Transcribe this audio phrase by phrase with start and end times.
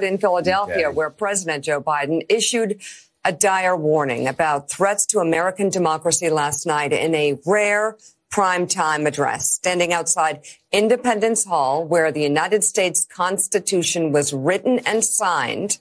[0.00, 0.96] start in Philadelphia, okay.
[0.96, 2.80] where President Joe Biden issued
[3.24, 7.98] a dire warning about threats to American democracy last night in a rare
[8.32, 10.40] primetime address, standing outside
[10.72, 15.78] Independence Hall, where the United States Constitution was written and signed.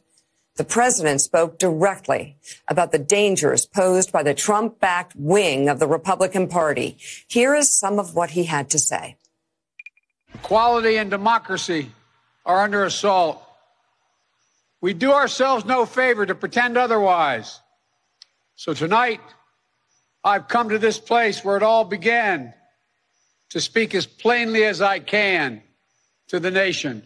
[0.57, 2.35] The president spoke directly
[2.67, 6.97] about the dangers posed by the Trump backed wing of the Republican Party.
[7.27, 9.15] Here is some of what he had to say.
[10.33, 11.91] Equality and democracy
[12.45, 13.48] are under assault.
[14.81, 17.59] We do ourselves no favor to pretend otherwise.
[18.55, 19.21] So tonight,
[20.23, 22.53] I've come to this place where it all began
[23.49, 25.61] to speak as plainly as I can
[26.27, 27.03] to the nation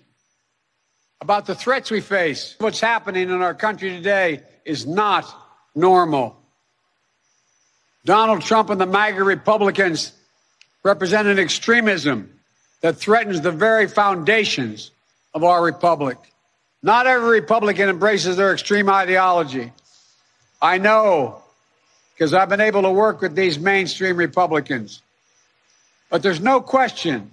[1.21, 2.55] about the threats we face.
[2.59, 5.25] What's happening in our country today is not
[5.73, 6.35] normal.
[8.03, 10.11] Donald Trump and the MAGA Republicans
[10.83, 12.37] represent an extremism
[12.81, 14.91] that threatens the very foundations
[15.33, 16.17] of our republic.
[16.83, 19.71] Not every Republican embraces their extreme ideology.
[20.61, 21.41] I know
[22.13, 25.01] because I've been able to work with these mainstream Republicans.
[26.09, 27.31] But there's no question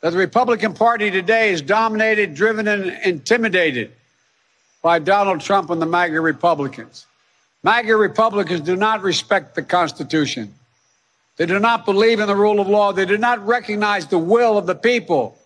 [0.00, 3.92] that the Republican Party today is dominated, driven, and intimidated
[4.82, 7.06] by Donald Trump and the MAGA Republicans.
[7.64, 10.54] MAGA Republicans do not respect the Constitution.
[11.36, 12.92] They do not believe in the rule of law.
[12.92, 15.36] They do not recognize the will of the people.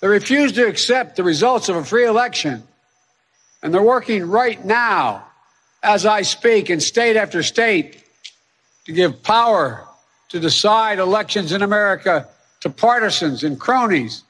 [0.00, 2.62] They refuse to accept the results of a free election.
[3.62, 5.24] And they're working right now,
[5.82, 8.04] as I speak, in state after state
[8.84, 9.84] to give power
[10.28, 12.28] to decide elections in America
[12.60, 14.22] to partisans and cronies,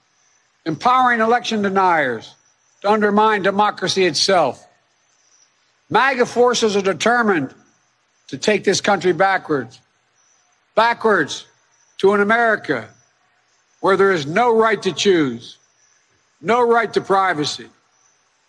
[0.65, 2.35] empowering election deniers
[2.83, 4.67] to undermine democracy itself.
[5.91, 7.55] MAGA forces are determined
[8.29, 9.81] to take this country backwards
[10.79, 11.45] backwards
[11.97, 12.89] to an America
[13.81, 15.58] where there is no right to choose,
[16.41, 17.69] no right to privacy,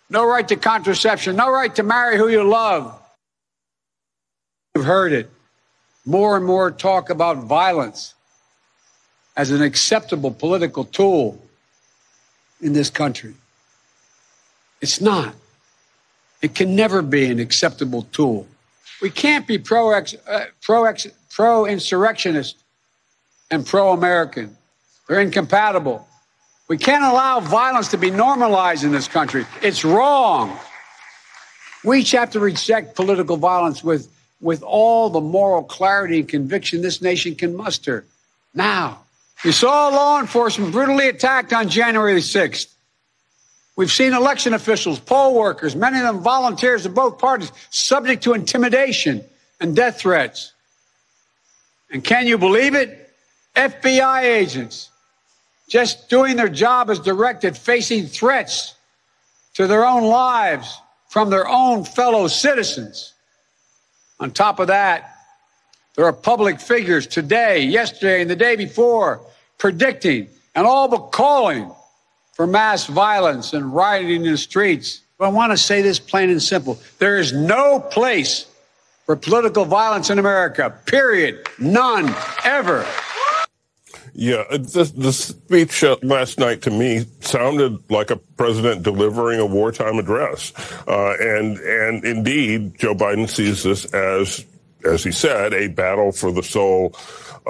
[0.08, 2.96] no right to contraception, no right to marry who you love.
[4.74, 5.30] You've heard it.
[6.06, 8.14] More and more talk about violence
[9.36, 11.40] as an acceptable political tool
[12.60, 13.34] in this country.
[14.80, 15.34] It's not.
[16.42, 18.46] It can never be an acceptable tool.
[19.02, 20.92] We can't be pro uh, pro
[21.30, 22.56] pro insurrectionist
[23.50, 24.56] and pro American.
[25.08, 26.06] They're incompatible.
[26.70, 29.44] We can't allow violence to be normalized in this country.
[29.60, 30.56] It's wrong.
[31.82, 34.08] We have to reject political violence with,
[34.40, 38.04] with all the moral clarity and conviction this nation can muster.
[38.54, 39.00] Now,
[39.44, 42.72] we saw law enforcement brutally attacked on January 6th.
[43.74, 48.34] We've seen election officials, poll workers, many of them volunteers of both parties, subject to
[48.34, 49.24] intimidation
[49.60, 50.52] and death threats.
[51.90, 53.12] And can you believe it?
[53.56, 54.89] FBI agents
[55.70, 58.74] just doing their job as directed, facing threats
[59.54, 63.14] to their own lives from their own fellow citizens.
[64.18, 65.14] On top of that,
[65.94, 69.20] there are public figures today, yesterday, and the day before
[69.58, 71.70] predicting and all but calling
[72.32, 75.02] for mass violence and rioting in the streets.
[75.20, 76.80] I want to say this plain and simple.
[76.98, 78.46] There is no place
[79.06, 81.46] for political violence in America, period.
[81.58, 82.14] None,
[82.44, 82.86] ever.
[84.12, 89.98] Yeah, the, the speech last night to me sounded like a president delivering a wartime
[89.98, 90.52] address,
[90.88, 94.44] uh, and and indeed, Joe Biden sees this as,
[94.84, 96.94] as he said, a battle for the soul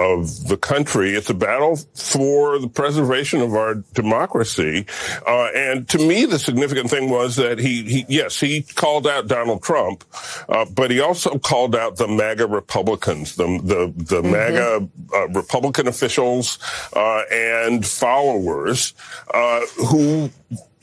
[0.01, 1.13] of the country.
[1.13, 4.85] It's a battle for the preservation of our democracy.
[5.27, 9.27] Uh, and to me, the significant thing was that he, he yes, he called out
[9.27, 10.03] Donald Trump,
[10.49, 14.31] uh, but he also called out the MAGA Republicans, the the, the mm-hmm.
[14.31, 16.57] MAGA uh, Republican officials
[16.95, 18.93] uh, and followers
[19.33, 20.29] uh, who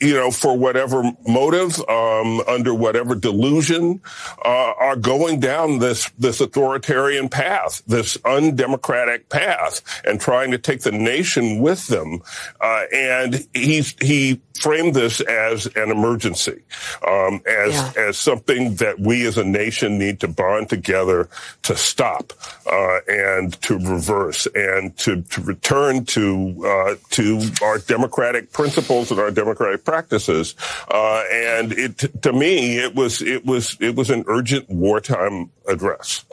[0.01, 4.01] you know, for whatever motive, um, under whatever delusion,
[4.45, 10.81] uh, are going down this this authoritarian path, this undemocratic path, and trying to take
[10.81, 12.21] the nation with them.
[12.61, 16.61] Uh, and he's he framed this as an emergency,
[17.07, 17.93] um, as yeah.
[17.97, 21.29] as something that we as a nation need to bond together
[21.63, 22.33] to stop
[22.71, 29.19] uh, and to reverse and to, to return to uh, to our democratic principles and
[29.19, 30.55] our democratic practices.
[30.89, 36.25] Uh, and it to me, it was it was it was an urgent wartime address.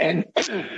[0.00, 0.24] And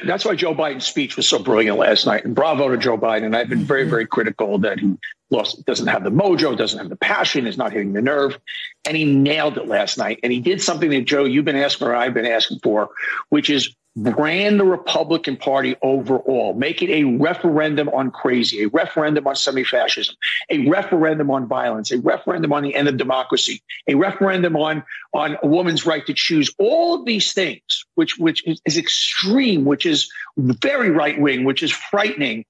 [0.04, 2.24] that's why Joe Biden's speech was so brilliant last night.
[2.24, 3.36] And bravo to Joe Biden.
[3.36, 4.96] I've been very, very critical that he
[5.30, 8.36] lost, doesn't have the mojo, doesn't have the passion, is not hitting the nerve.
[8.84, 10.18] And he nailed it last night.
[10.24, 12.90] And he did something that, Joe, you've been asking or I've been asking for,
[13.28, 19.26] which is brand the Republican Party overall, make it a referendum on crazy, a referendum
[19.26, 20.14] on semi fascism,
[20.50, 25.36] a referendum on violence, a referendum on the end of democracy, a referendum on, on
[25.42, 29.84] a woman's right to choose, all of these things, which, which is, is extreme, which
[29.84, 32.44] is very right wing, which is frightening.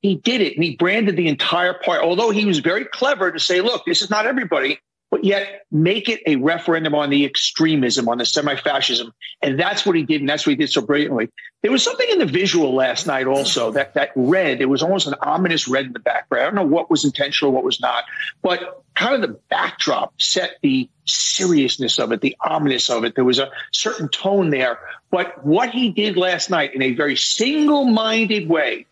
[0.00, 3.40] He did it and he branded the entire party, although he was very clever to
[3.40, 4.78] say, look, this is not everybody
[5.10, 9.12] but yet make it a referendum on the extremism, on the semi fascism.
[9.42, 10.20] And that's what he did.
[10.20, 11.30] And that's what he did so brilliantly.
[11.62, 15.06] There was something in the visual last night also that, that red, it was almost
[15.06, 16.42] an ominous red in the background.
[16.42, 18.04] I don't know what was intentional, what was not,
[18.42, 23.14] but kind of the backdrop set the seriousness of it, the ominous of it.
[23.14, 24.78] There was a certain tone there.
[25.10, 28.86] But what he did last night in a very single minded way,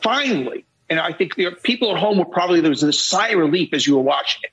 [0.00, 3.38] finally, and I think there people at home were probably there was a sigh of
[3.38, 4.50] relief as you were watching it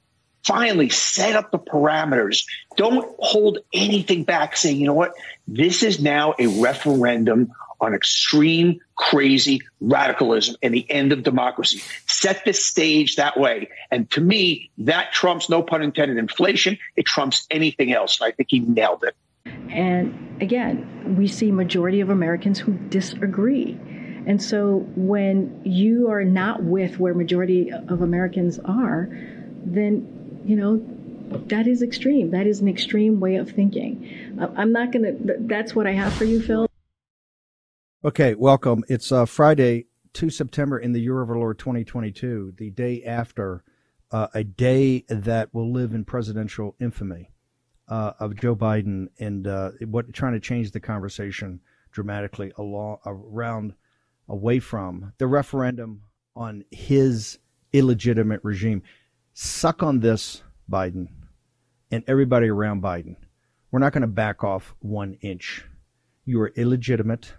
[0.48, 2.46] finally set up the parameters.
[2.78, 5.14] Don't hold anything back saying, you know what,
[5.48, 11.82] this is now a referendum on extreme, crazy radicalism and the end of democracy.
[12.08, 13.70] Set the stage that way.
[13.92, 16.80] And to me, that trumps, no pun intended, inflation.
[16.96, 18.20] It trumps anything else.
[18.22, 19.16] I think he nailed it.
[19.70, 23.78] And again, we see majority of Americans who disagree.
[24.26, 29.10] And so when you are not with where majority of Americans are,
[29.64, 30.17] then
[30.48, 30.82] you know,
[31.48, 32.32] that is extreme.
[32.32, 34.40] That is an extreme way of thinking.
[34.56, 36.68] I'm not going to, that's what I have for you, Phil.
[38.06, 38.86] Okay, welcome.
[38.88, 43.66] It's uh, Friday, 2 September in the year of our Lord 2022, the day after
[44.12, 47.30] uh, a day that will live in presidential infamy
[47.90, 51.60] uh, of Joe Biden and uh, what trying to change the conversation
[51.92, 53.74] dramatically along around
[54.30, 56.04] away from the referendum
[56.38, 57.40] on his
[57.74, 58.82] illegitimate regime
[59.40, 61.10] suck on this, Biden,
[61.92, 63.16] and everybody around Biden.
[63.70, 65.64] We're not going to back off one inch.
[66.26, 67.34] You are illegitimate.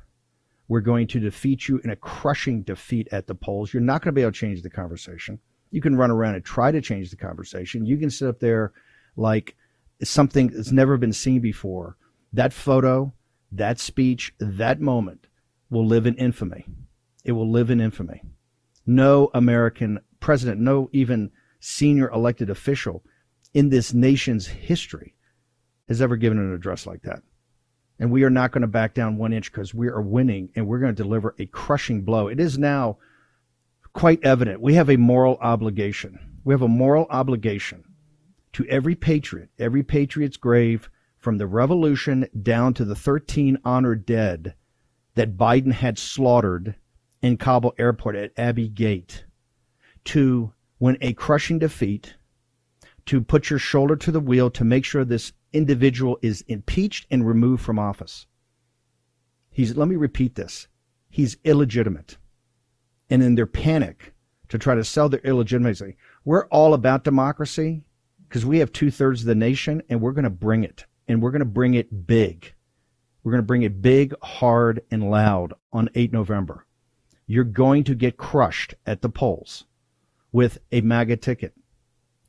[0.68, 3.74] We're going to defeat you in a crushing defeat at the polls.
[3.74, 5.40] You're not going to be able to change the conversation.
[5.72, 7.84] You can run around and try to change the conversation.
[7.84, 8.72] You can sit up there
[9.16, 9.56] like
[10.04, 11.96] something that's never been seen before.
[12.32, 13.12] That photo,
[13.50, 15.26] that speech, that moment
[15.68, 16.64] will live in infamy.
[17.24, 18.22] It will live in infamy.
[18.86, 23.04] No American president, no even senior elected official
[23.54, 25.14] in this nation's history
[25.88, 27.22] has ever given an address like that.
[27.98, 30.66] And we are not going to back down one inch because we are winning and
[30.66, 32.28] we're going to deliver a crushing blow.
[32.28, 32.98] It is now
[33.92, 36.18] quite evident we have a moral obligation.
[36.44, 37.84] We have a moral obligation
[38.52, 44.54] to every patriot, every patriot's grave, from the revolution down to the 13 honored dead
[45.16, 46.76] that Biden had slaughtered
[47.20, 49.24] in Kabul airport at Abbey Gate,
[50.04, 52.14] to when a crushing defeat
[53.06, 57.26] to put your shoulder to the wheel to make sure this individual is impeached and
[57.26, 58.26] removed from office.
[59.50, 60.68] He's, let me repeat this.
[61.08, 62.18] He's illegitimate.
[63.10, 64.12] And in their panic
[64.48, 67.82] to try to sell their illegitimacy, we're all about democracy
[68.28, 71.22] because we have two thirds of the nation and we're going to bring it and
[71.22, 72.52] we're going to bring it big.
[73.24, 76.66] We're going to bring it big, hard, and loud on 8 November.
[77.26, 79.64] You're going to get crushed at the polls
[80.32, 81.54] with a MAGA ticket.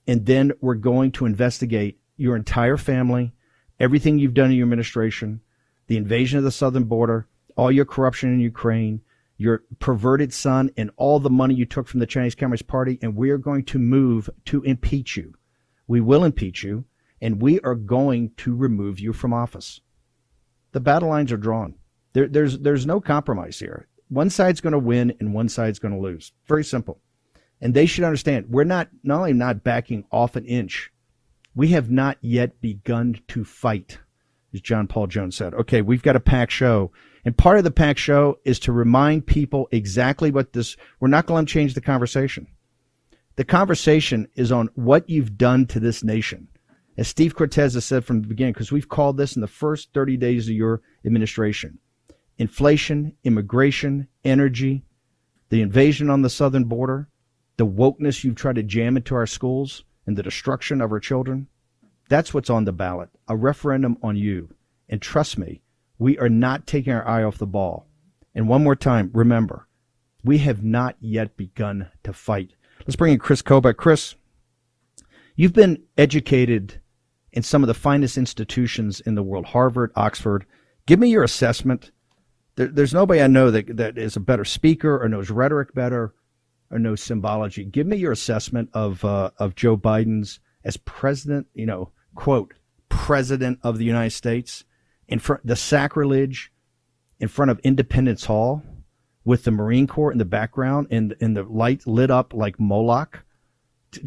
[0.08, 3.34] And then we're going to investigate your entire family,
[3.80, 5.42] everything you've done in your administration,
[5.88, 9.02] the invasion of the southern border, all your corruption in Ukraine,
[9.38, 13.00] your perverted son, and all the money you took from the Chinese Communist Party.
[13.02, 15.34] And we are going to move to impeach you.
[15.88, 16.86] We will impeach you,
[17.22, 19.82] and we are going to remove you from office.
[20.72, 21.76] The battle lines are drawn.
[22.14, 23.88] There, there's, there's no compromise here.
[24.10, 26.32] One side's going to win and one side's going to lose.
[26.48, 27.00] Very simple.
[27.62, 30.92] And they should understand we're not not only not backing off an inch,
[31.56, 34.00] we have not yet begun to fight,
[34.54, 35.54] as John Paul Jones said.
[35.54, 36.92] Okay, we've got a pack show.
[37.26, 41.26] And part of the pack show is to remind people exactly what this we're not
[41.26, 42.48] going to change the conversation.
[43.36, 46.48] The conversation is on what you've done to this nation.
[46.98, 49.94] As Steve Cortes has said from the beginning, because we've called this in the first
[49.94, 51.80] 30 days of your administration
[52.38, 54.84] inflation, immigration, energy,
[55.50, 57.10] the invasion on the southern border,
[57.60, 61.46] the wokeness you've tried to jam into our schools and the destruction of our children,
[62.08, 64.56] that's what's on the ballot a referendum on you.
[64.88, 65.62] And trust me,
[65.98, 67.86] we are not taking our eye off the ball.
[68.34, 69.68] And one more time, remember,
[70.24, 72.54] we have not yet begun to fight.
[72.80, 73.76] Let's bring in Chris Kobach.
[73.76, 74.16] Chris,
[75.36, 76.80] you've been educated
[77.34, 80.46] in some of the finest institutions in the world Harvard, Oxford.
[80.86, 81.92] Give me your assessment.
[82.56, 86.14] There, there's nobody I know that, that is a better speaker or knows rhetoric better
[86.72, 87.66] or no symbology.
[87.66, 91.48] Give me your assessment of uh, of Joe Biden's as president.
[91.54, 92.54] You know, quote
[92.90, 94.66] president of the United States,
[95.08, 96.52] and for the sacrilege
[97.20, 98.64] in front of Independence Hall
[99.26, 103.24] with the Marine Corps in the background and, and the light lit up like Moloch.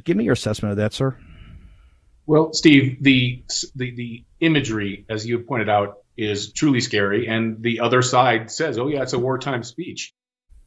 [0.05, 1.19] Give me your assessment of that, sir.
[2.27, 7.29] Well, Steve, the, the, the imagery, as you pointed out, is truly scary.
[7.29, 10.15] And the other side says, oh, yeah, it's a wartime speech.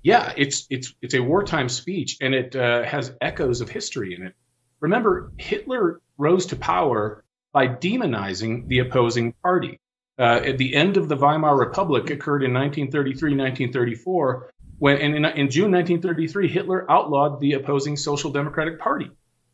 [0.06, 4.22] Yeah, it's, it's, it's a wartime speech and it uh, has echoes of history in
[4.22, 4.36] it.
[4.80, 9.80] Remember, Hitler rose to power by demonizing the opposing party.
[10.20, 15.50] Uh, at the end of the Weimar Republic occurred in 1933, 1934, when in, in
[15.50, 19.10] June 1933, Hitler outlawed the opposing Social Democratic Party.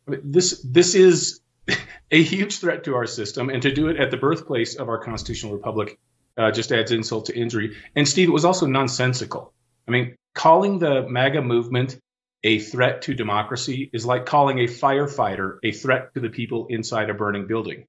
[0.06, 1.40] I mean, this this is
[2.10, 4.98] a huge threat to our system, and to do it at the birthplace of our
[4.98, 5.98] constitutional republic
[6.36, 7.74] uh, just adds insult to injury.
[7.96, 9.54] And Steve, it was also nonsensical.
[9.88, 11.98] I mean, calling the MAGA movement
[12.44, 17.10] a threat to democracy is like calling a firefighter a threat to the people inside
[17.10, 17.86] a burning building.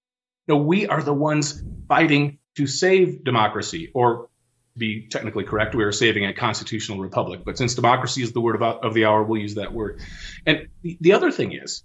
[0.47, 4.27] No, we are the ones fighting to save democracy, or
[4.73, 7.41] to be technically correct, we are saving a constitutional republic.
[7.45, 10.01] But since democracy is the word of, of the hour, we'll use that word.
[10.45, 11.83] And the, the other thing is,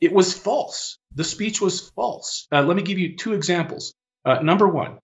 [0.00, 0.98] it was false.
[1.14, 2.48] The speech was false.
[2.50, 3.94] Uh, let me give you two examples.
[4.24, 4.98] Uh, number one,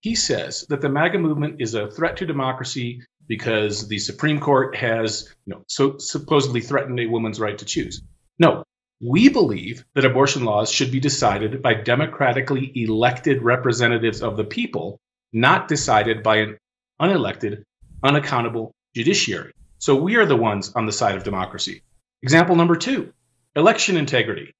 [0.00, 4.74] he says that the MAGA movement is a threat to democracy because the Supreme Court
[4.74, 8.02] has, you know, so supposedly threatened a woman's right to choose.
[8.38, 8.64] No,
[9.00, 14.98] we believe that abortion laws should be decided by democratically elected representatives of the people,
[15.32, 16.58] not decided by an
[17.00, 17.62] unelected,
[18.02, 19.52] unaccountable judiciary.
[19.78, 21.82] So we are the ones on the side of democracy.
[22.22, 23.12] Example number two
[23.54, 24.52] election integrity.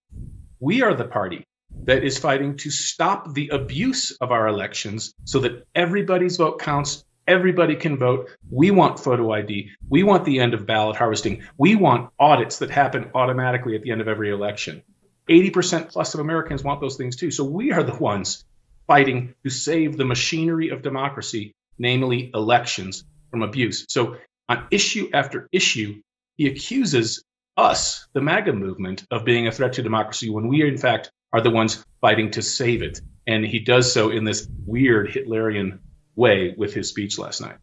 [0.60, 1.44] We are the party
[1.84, 7.04] that is fighting to stop the abuse of our elections so that everybody's vote counts
[7.28, 8.30] Everybody can vote.
[8.50, 9.70] We want photo ID.
[9.88, 11.42] We want the end of ballot harvesting.
[11.58, 14.82] We want audits that happen automatically at the end of every election.
[15.28, 17.30] 80% plus of Americans want those things too.
[17.30, 18.47] So we are the ones
[18.87, 23.85] fighting to save the machinery of democracy, namely elections, from abuse.
[23.90, 24.16] So
[24.49, 26.00] on issue after issue,
[26.38, 27.23] he accuses
[27.58, 31.42] us, the MAGA movement, of being a threat to democracy when we, in fact, are
[31.42, 33.02] the ones fighting to save it.
[33.26, 35.80] And he does so in this weird Hitlerian
[36.18, 37.56] way with his speech last night.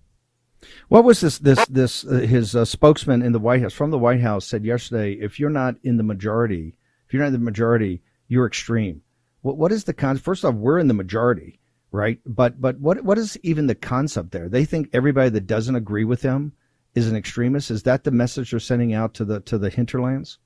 [0.88, 1.38] What was this?
[1.38, 4.66] This this uh, his uh, spokesman in the White House from the White House said
[4.66, 5.14] yesterday.
[5.14, 9.02] If you're not in the majority, if you're not in the majority, you're extreme.
[9.42, 10.18] What what is the con?
[10.18, 11.60] First off, we're in the majority,
[11.92, 12.20] right?
[12.26, 14.50] But but what what is even the concept there?
[14.50, 16.54] They think everybody that doesn't agree with them
[16.96, 17.70] is an extremist.
[17.70, 20.40] Is that the message they're sending out to the to the hinterlands?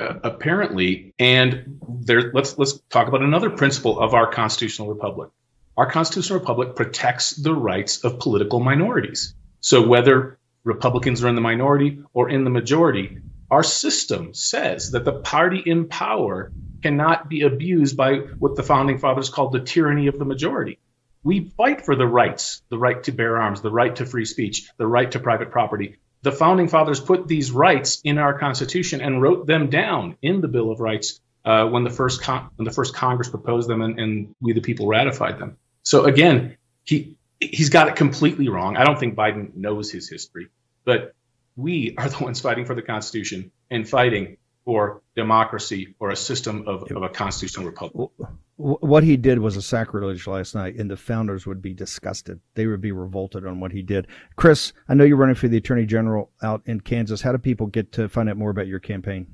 [0.00, 2.32] Uh, apparently, and there.
[2.32, 5.30] Let's let's talk about another principle of our constitutional republic
[5.76, 9.34] our constitutional republic protects the rights of political minorities.
[9.60, 13.18] So whether Republicans are in the minority or in the majority,
[13.50, 16.52] our system says that the party in power
[16.82, 20.78] cannot be abused by what the founding fathers called the tyranny of the majority.
[21.22, 24.68] We fight for the rights, the right to bear arms, the right to free speech,
[24.76, 25.96] the right to private property.
[26.22, 30.48] The founding fathers put these rights in our Constitution and wrote them down in the
[30.48, 33.98] Bill of Rights uh, when the first con- when the first Congress proposed them and,
[33.98, 35.58] and we the people ratified them.
[35.84, 38.76] So again, he he's got it completely wrong.
[38.76, 40.48] I don't think Biden knows his history,
[40.84, 41.14] but
[41.56, 46.64] we are the ones fighting for the Constitution and fighting for democracy or a system
[46.66, 48.10] of, of a constitutional republic.
[48.56, 52.40] What he did was a sacrilege last night, and the founders would be disgusted.
[52.54, 54.06] They would be revolted on what he did.
[54.36, 57.20] Chris, I know you're running for the attorney general out in Kansas.
[57.20, 59.26] How do people get to find out more about your campaign?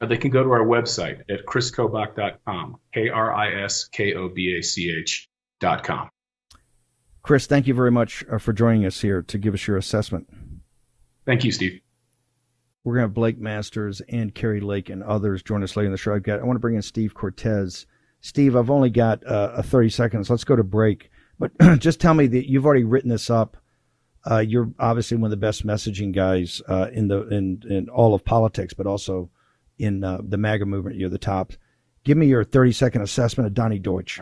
[0.00, 4.28] Uh, they can go to our website at chriskobach.com, K R I S K O
[4.28, 5.28] B A C H
[5.82, 6.08] com.
[7.22, 10.28] Chris, thank you very much uh, for joining us here to give us your assessment.
[11.24, 11.80] Thank you, Steve.
[12.84, 15.92] We're going to have Blake Masters and Kari Lake and others join us later in
[15.92, 16.14] the show.
[16.14, 17.86] I've got, I want to bring in Steve Cortes.
[18.20, 20.28] Steve, I've only got uh, 30 seconds.
[20.28, 21.10] Let's go to break.
[21.38, 23.56] But just tell me that you've already written this up.
[24.30, 28.14] Uh, you're obviously one of the best messaging guys uh, in the in, in all
[28.14, 29.30] of politics, but also
[29.78, 30.96] in uh, the MAGA movement.
[30.96, 31.52] You're the top.
[32.04, 34.20] Give me your 30 second assessment of Donnie Deutsch.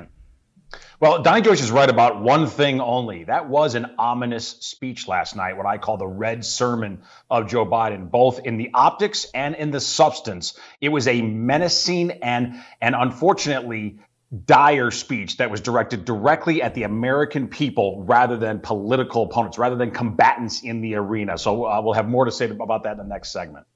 [1.01, 3.25] Well, Donnie Deutsch is right about one thing only.
[3.25, 7.67] That was an ominous speech last night, what I call the red sermon of Joe
[7.67, 10.57] Biden, both in the optics and in the substance.
[10.81, 13.99] It was a menacing and and unfortunately
[14.47, 19.77] dire speech that was directed directly at the American people rather than political opponents, rather
[19.77, 21.37] than combatants in the arena.
[21.37, 23.67] So uh, we'll have more to say about that in the next segment.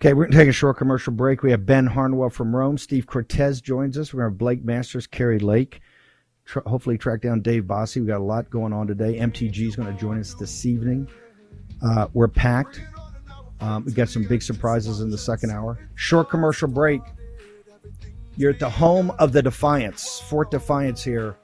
[0.00, 1.42] Okay, we're going to take a short commercial break.
[1.42, 2.76] We have Ben Harnwell from Rome.
[2.76, 4.12] Steve Cortes joins us.
[4.12, 5.80] We're going to have Blake Masters, Kari Lake
[6.44, 8.00] tr- hopefully track down Dave Bossie.
[8.00, 9.18] We got a lot going on today.
[9.18, 11.08] MTG is going to join us this evening.
[11.82, 12.80] Uh, we're packed.
[13.60, 15.78] Um, we got some big surprises in the second hour.
[15.94, 17.00] Short commercial break.
[18.36, 21.36] You're at the home of the Defiance, Fort Defiance here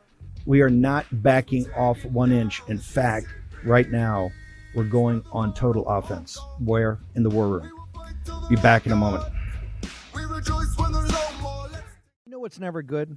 [0.44, 2.62] We are not backing off one inch.
[2.66, 3.28] In fact,
[3.64, 4.30] right now,
[4.74, 6.38] we're going on total offense.
[6.58, 6.98] Where?
[7.14, 7.70] In the war room.
[8.48, 9.24] Be back in a moment.
[10.14, 10.26] You
[12.26, 13.16] know what's never good?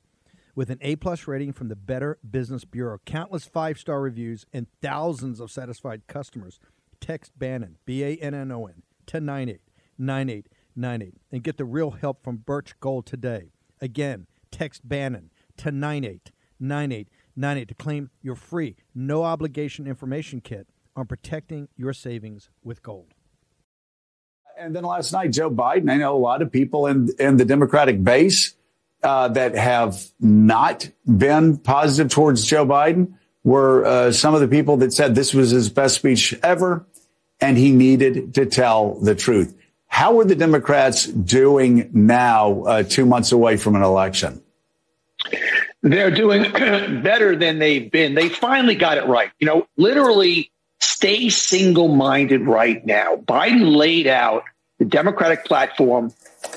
[0.53, 4.67] With an A plus rating from the Better Business Bureau, countless five star reviews, and
[4.81, 6.59] thousands of satisfied customers,
[6.99, 12.23] text Bannon, B A N N O N, to 989898 and get the real help
[12.23, 13.51] from Birch Gold today.
[13.79, 21.69] Again, text Bannon to 989898 to claim your free, no obligation information kit on protecting
[21.77, 23.13] your savings with gold.
[24.59, 27.45] And then last night, Joe Biden, I know a lot of people in, in the
[27.45, 28.53] Democratic base
[29.03, 34.77] uh, that have not been positive towards Joe Biden were uh, some of the people
[34.77, 36.85] that said this was his best speech ever
[37.39, 39.57] and he needed to tell the truth.
[39.87, 44.41] How are the Democrats doing now, uh, two months away from an election?
[45.81, 48.13] They're doing better than they've been.
[48.13, 49.31] They finally got it right.
[49.39, 53.17] You know, literally stay single minded right now.
[53.17, 54.43] Biden laid out
[54.79, 56.13] the Democratic platform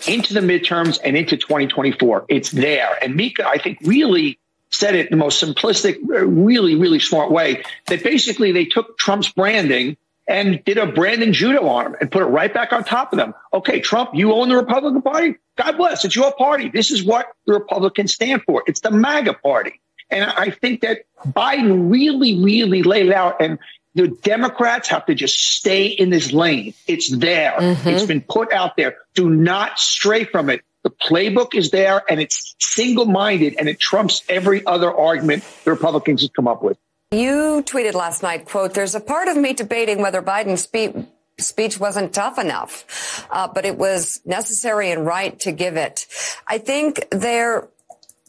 [0.09, 2.27] into the midterms and into 2024.
[2.29, 2.99] It's there.
[3.03, 4.39] And Mika, I think, really
[4.71, 9.31] said it in the most simplistic, really, really smart way that basically they took Trump's
[9.31, 13.13] branding and did a Brandon judo on him and put it right back on top
[13.13, 13.35] of them.
[13.53, 15.37] Okay, Trump, you own the Republican Party.
[15.57, 16.05] God bless.
[16.05, 16.71] It's your party.
[16.71, 18.63] This is what the Republicans stand for.
[18.67, 19.81] It's the MAGA party.
[20.11, 23.41] And I think that Biden really, really laid out.
[23.41, 23.59] And
[23.95, 26.75] the Democrats have to just stay in this lane.
[26.87, 27.53] It's there.
[27.53, 27.89] Mm-hmm.
[27.89, 28.97] It's been put out there.
[29.15, 30.63] Do not stray from it.
[30.83, 35.71] The playbook is there and it's single minded and it trumps every other argument the
[35.71, 36.77] Republicans have come up with.
[37.11, 40.95] You tweeted last night, quote, there's a part of me debating whether Biden's speech
[41.39, 46.07] speech wasn't tough enough, uh, but it was necessary and right to give it.
[46.47, 47.67] I think there,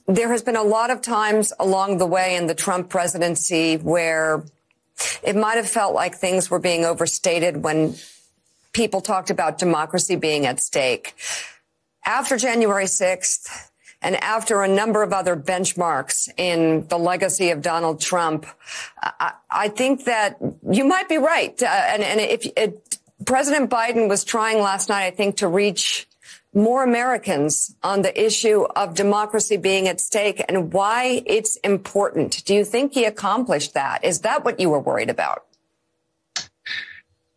[0.08, 4.44] there has been a lot of times along the way in the Trump presidency where
[5.24, 7.96] it might have felt like things were being overstated when
[8.74, 11.16] people talked about democracy being at stake.
[12.06, 13.70] After January 6th,
[14.02, 18.46] and after a number of other benchmarks in the legacy of Donald Trump,
[19.02, 20.38] I, I think that
[20.70, 21.60] you might be right.
[21.62, 22.46] Uh, and, and, if
[23.26, 26.08] President Biden was trying last night, I think, to reach
[26.56, 32.44] more Americans on the issue of democracy being at stake and why it's important.
[32.46, 34.04] Do you think he accomplished that?
[34.04, 35.46] Is that what you were worried about?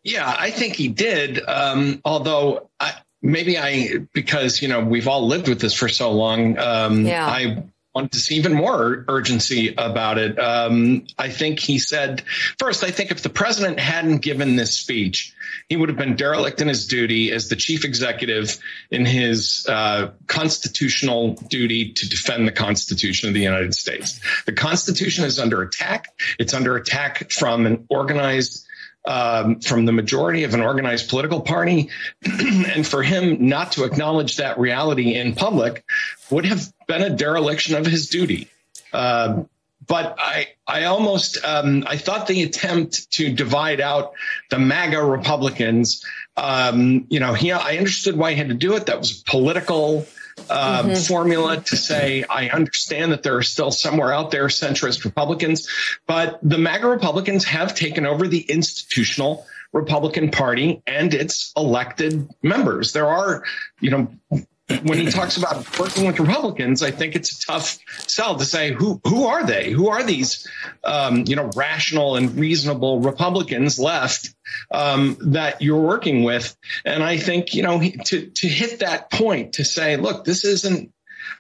[0.05, 1.47] Yeah, I think he did.
[1.47, 6.13] Um, although I, maybe I, because, you know, we've all lived with this for so
[6.13, 6.57] long.
[6.57, 7.27] Um, yeah.
[7.27, 7.65] I
[8.07, 10.39] to see even more urgency about it.
[10.39, 12.23] Um, I think he said,
[12.59, 15.35] first, I think if the president hadn't given this speech,
[15.69, 18.59] he would have been derelict in his duty as the chief executive
[18.91, 24.21] in his uh, constitutional duty to defend the Constitution of the United States.
[24.47, 26.07] The Constitution is under attack.
[26.39, 28.68] It's under attack from an organized
[29.09, 31.89] um, from the majority of an organized political party.
[32.23, 35.83] and for him not to acknowledge that reality in public
[36.31, 38.49] would have been a dereliction of his duty.
[38.93, 39.45] Uh,
[39.87, 44.13] but I, I almost, um, I thought the attempt to divide out
[44.51, 46.05] the MAGA Republicans,
[46.37, 48.87] um, you know, he, I understood why he had to do it.
[48.87, 50.07] That was political
[50.51, 50.95] uh, mm-hmm.
[50.95, 55.69] formula to say, I understand that there are still somewhere out there centrist Republicans,
[56.07, 62.93] but the MAGA Republicans have taken over the institutional Republican Party and its elected members.
[62.93, 63.45] There are,
[63.81, 64.47] you know,
[64.83, 68.73] when he talks about working with Republicans, I think it's a tough sell to say
[68.73, 69.71] who who are they?
[69.71, 70.47] Who are these,
[70.85, 74.35] um, you know, rational and reasonable Republicans left
[74.71, 76.57] um, that you're working with?
[76.85, 80.93] And I think you know to to hit that point to say, look, this isn't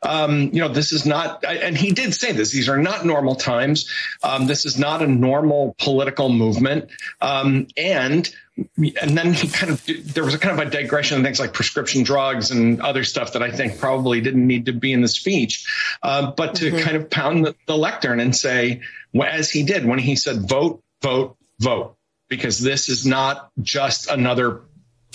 [0.03, 3.35] Um, you know, this is not, and he did say this, these are not normal
[3.35, 3.91] times.
[4.23, 6.91] Um, this is not a normal political movement.
[7.21, 8.29] Um, and
[8.77, 11.53] and then he kind of there was a kind of a digression in things like
[11.53, 15.09] prescription drugs and other stuff that I think probably didn't need to be in the
[15.09, 15.67] speech,
[16.03, 16.79] uh, but to mm-hmm.
[16.79, 18.81] kind of pound the, the lectern and say,
[19.23, 21.97] as he did when he said, "Vote, vote, vote,"
[22.29, 24.63] because this is not just another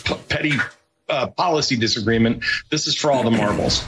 [0.04, 0.54] p- petty
[1.10, 2.44] uh, policy disagreement.
[2.70, 3.84] This is for all the marbles.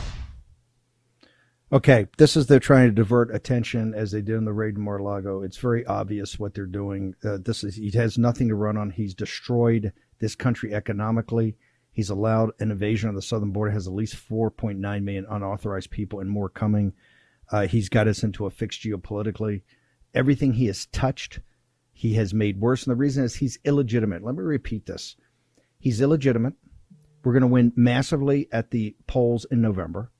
[1.75, 4.81] Okay, this is they're trying to divert attention as they did in the raid in
[4.81, 5.41] Mar-a-Lago.
[5.41, 7.15] It's very obvious what they're doing.
[7.21, 8.91] Uh, this is he has nothing to run on.
[8.91, 11.57] He's destroyed this country economically.
[11.91, 13.71] He's allowed an invasion on the southern border.
[13.71, 16.93] Has at least 4.9 million unauthorized people and more coming.
[17.51, 19.63] Uh, he's got us into a fix geopolitically.
[20.13, 21.41] Everything he has touched,
[21.91, 22.85] he has made worse.
[22.85, 24.23] And the reason is he's illegitimate.
[24.23, 25.17] Let me repeat this:
[25.77, 26.53] he's illegitimate.
[27.25, 30.13] We're going to win massively at the polls in November.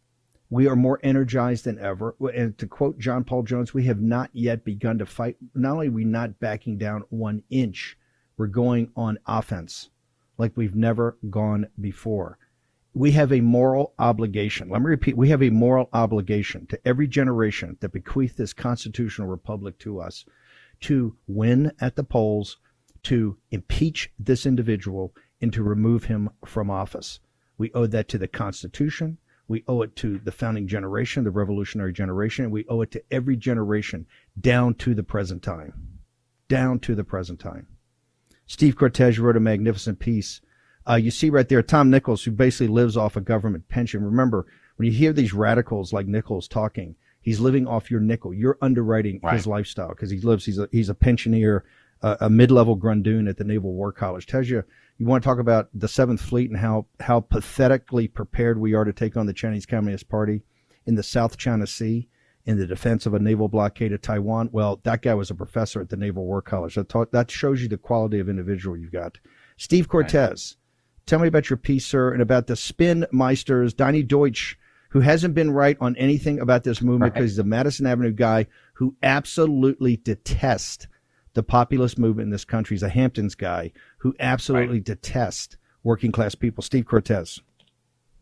[0.50, 2.16] We are more energized than ever.
[2.34, 5.38] And to quote John Paul Jones, we have not yet begun to fight.
[5.54, 7.98] Not only are we not backing down one inch,
[8.38, 9.90] we're going on offense
[10.38, 12.38] like we've never gone before.
[12.94, 14.70] We have a moral obligation.
[14.70, 19.28] Let me repeat we have a moral obligation to every generation that bequeathed this constitutional
[19.28, 20.26] republic to us
[20.82, 22.58] to win at the polls,
[23.04, 27.20] to impeach this individual, and to remove him from office.
[27.58, 29.18] We owe that to the Constitution.
[29.48, 32.46] We owe it to the founding generation, the revolutionary generation.
[32.46, 34.08] And we owe it to every generation
[34.40, 36.00] down to the present time.
[36.48, 37.68] Down to the present time.
[38.48, 40.42] Steve Cortes wrote a magnificent piece.
[40.88, 44.04] Uh, you see right there, Tom Nichols, who basically lives off a government pension.
[44.04, 48.34] Remember, when you hear these radicals like Nichols talking, he's living off your nickel.
[48.34, 49.34] You're underwriting right.
[49.34, 51.64] his lifestyle because he lives, he's a, he's a pensioner,
[52.02, 54.26] uh, a mid-level grundoon at the Naval War College.
[54.26, 54.64] Tells you
[54.98, 58.86] you want to talk about the Seventh Fleet and how how pathetically prepared we are
[58.86, 60.44] to take on the Chinese Communist Party
[60.86, 62.08] in the South China Sea
[62.46, 64.50] in the defense of a naval blockade of Taiwan.
[64.52, 66.76] Well, that guy was a professor at the Naval War College.
[66.76, 69.18] That taught, that shows you the quality of individual you've got.
[69.58, 70.56] Steve Cortes, right.
[71.06, 75.34] tell me about your piece, sir, and about the spin meisters, Donnie Deutsch, who hasn't
[75.34, 77.30] been right on anything about this movement because right.
[77.30, 80.88] he's a Madison Avenue guy who absolutely detests
[81.36, 82.76] the populist movement in this country.
[82.76, 84.84] is a Hamptons guy who absolutely right.
[84.84, 86.64] detests working class people.
[86.64, 87.40] Steve Cortes.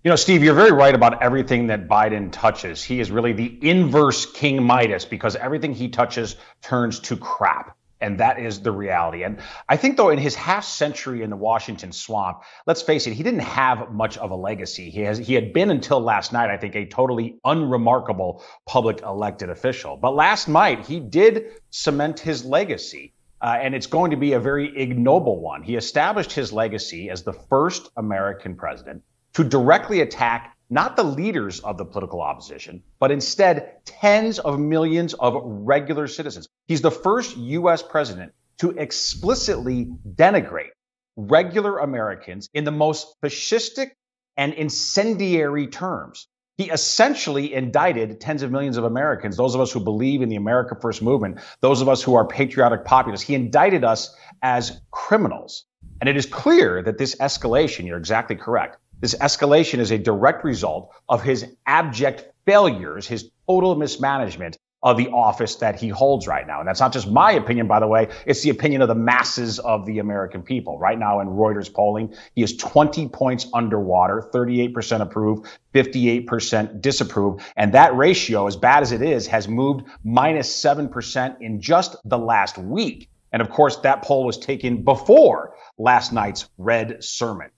[0.03, 2.83] You know, Steve, you're very right about everything that Biden touches.
[2.83, 7.77] He is really the inverse King Midas because everything he touches turns to crap.
[8.03, 9.23] And that is the reality.
[9.23, 9.39] And
[9.69, 13.23] I think, though, in his half century in the Washington swamp, let's face it, he
[13.23, 14.89] didn't have much of a legacy.
[14.89, 19.49] He has he had been until last night, I think, a totally unremarkable public elected
[19.49, 19.95] official.
[19.95, 23.13] But last night, he did cement his legacy.
[23.41, 25.63] Uh, and it's going to be a very ignoble one.
[25.63, 29.01] He established his legacy as the first American president
[29.33, 35.13] to directly attack not the leaders of the political opposition, but instead tens of millions
[35.13, 36.47] of regular citizens.
[36.67, 37.83] He's the first U.S.
[37.83, 40.69] president to explicitly denigrate
[41.15, 43.91] regular Americans in the most fascistic
[44.37, 46.27] and incendiary terms.
[46.57, 50.35] He essentially indicted tens of millions of Americans, those of us who believe in the
[50.35, 53.23] America First movement, those of us who are patriotic populists.
[53.23, 55.65] He indicted us as criminals.
[55.99, 60.45] And it is clear that this escalation, you're exactly correct, this escalation is a direct
[60.45, 66.47] result of his abject failures, his total mismanagement of the office that he holds right
[66.47, 66.59] now.
[66.59, 68.07] And that's not just my opinion, by the way.
[68.25, 70.79] It's the opinion of the masses of the American people.
[70.79, 77.43] Right now in Reuters polling, he is 20 points underwater, 38% approve, 58% disapprove.
[77.57, 82.17] And that ratio, as bad as it is, has moved minus 7% in just the
[82.17, 83.09] last week.
[83.33, 87.49] And of course, that poll was taken before last night's red sermon.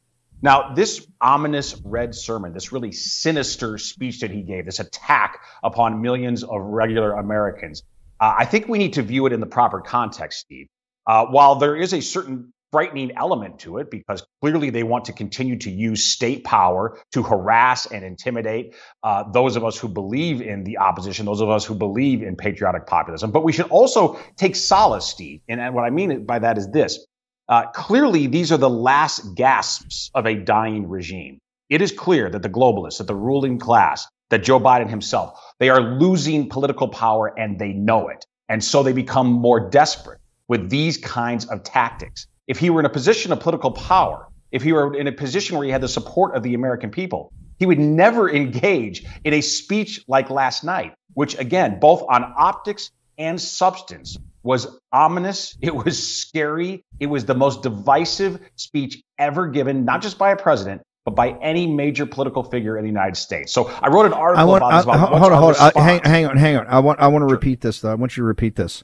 [0.45, 6.03] Now, this ominous red sermon, this really sinister speech that he gave, this attack upon
[6.03, 7.81] millions of regular Americans,
[8.19, 10.67] uh, I think we need to view it in the proper context, Steve.
[11.07, 15.13] Uh, while there is a certain frightening element to it, because clearly they want to
[15.13, 20.43] continue to use state power to harass and intimidate uh, those of us who believe
[20.43, 23.31] in the opposition, those of us who believe in patriotic populism.
[23.31, 25.41] But we should also take solace, Steve.
[25.47, 27.03] And what I mean by that is this
[27.47, 31.39] uh, clearly, these are the last gasps of a dying regime.
[31.69, 35.69] It is clear that the globalists, that the ruling class, that Joe Biden himself, they
[35.69, 38.25] are losing political power and they know it.
[38.49, 42.27] And so they become more desperate with these kinds of tactics.
[42.47, 45.57] If he were in a position of political power, if he were in a position
[45.57, 49.41] where he had the support of the American people, he would never engage in a
[49.41, 55.57] speech like last night, which again, both on optics and substance was ominous.
[55.59, 56.85] It was scary.
[56.99, 61.31] It was the most divisive speech ever given, not just by a president, but by
[61.41, 63.51] any major political figure in the United States.
[63.51, 64.83] So I wrote an article I want, about this.
[64.83, 65.71] About I, hold on, hold on.
[65.75, 66.67] Uh, hang, hang, on, hang on.
[66.67, 67.35] I want, I want to sure.
[67.35, 67.91] repeat this though.
[67.91, 68.83] I want you to repeat this.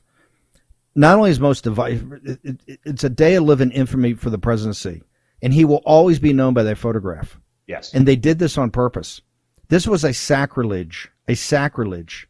[0.96, 4.40] Not only is most divisive, it, it, it's a day of living infamy for the
[4.40, 5.04] presidency,
[5.42, 7.40] and he will always be known by that photograph.
[7.68, 7.94] Yes.
[7.94, 9.22] And they did this on purpose.
[9.70, 12.28] This was a sacrilege, a sacrilege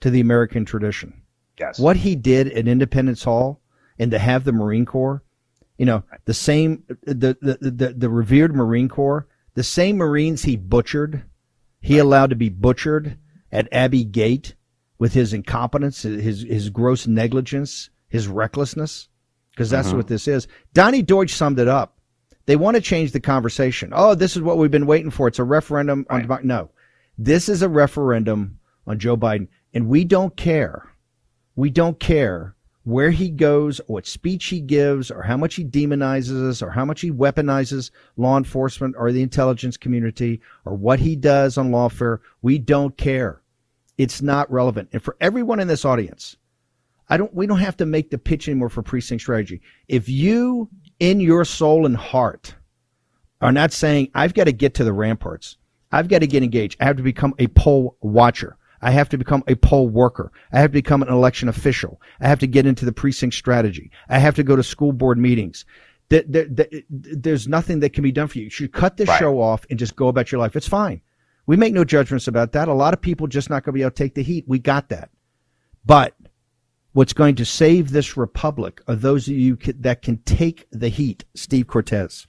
[0.00, 1.22] to the American tradition.
[1.58, 1.78] Yes.
[1.78, 3.60] What he did at Independence Hall
[3.98, 5.22] and to have the Marine Corps,
[5.78, 10.56] you know, the same, the, the, the, the revered Marine Corps, the same Marines he
[10.56, 11.22] butchered,
[11.80, 13.18] he allowed to be butchered
[13.52, 14.54] at Abbey Gate
[14.98, 19.08] with his incompetence, his, his gross negligence, his recklessness,
[19.50, 19.98] because that's mm-hmm.
[19.98, 20.48] what this is.
[20.72, 21.98] Donnie Deutsch summed it up.
[22.46, 23.92] They want to change the conversation.
[23.94, 25.28] Oh, this is what we've been waiting for.
[25.28, 26.28] It's a referendum right.
[26.28, 26.70] on, no,
[27.16, 30.90] this is a referendum on Joe Biden and we don't care.
[31.56, 36.48] We don't care where he goes, what speech he gives, or how much he demonizes
[36.48, 41.16] us, or how much he weaponizes law enforcement or the intelligence community, or what he
[41.16, 42.18] does on lawfare.
[42.42, 43.40] We don't care.
[43.96, 44.90] It's not relevant.
[44.92, 46.36] And for everyone in this audience,
[47.08, 49.62] I don't, we don't have to make the pitch anymore for precinct strategy.
[49.88, 50.68] If you,
[51.00, 52.54] in your soul and heart,
[53.40, 55.56] are not saying, I've got to get to the ramparts,
[55.92, 58.56] I've got to get engaged, I have to become a poll watcher.
[58.84, 60.30] I have to become a poll worker.
[60.52, 62.02] I have to become an election official.
[62.20, 63.90] I have to get into the precinct strategy.
[64.10, 65.64] I have to go to school board meetings.
[66.10, 68.44] there's nothing that can be done for you.
[68.44, 69.18] You should cut this right.
[69.18, 70.54] show off and just go about your life.
[70.54, 71.00] It's fine.
[71.46, 72.68] We make no judgments about that.
[72.68, 74.44] A lot of people just not going to be able to take the heat.
[74.46, 75.08] We got that.
[75.86, 76.14] But
[76.92, 81.24] what's going to save this republic are those of you that can take the heat.
[81.34, 82.26] Steve Cortes.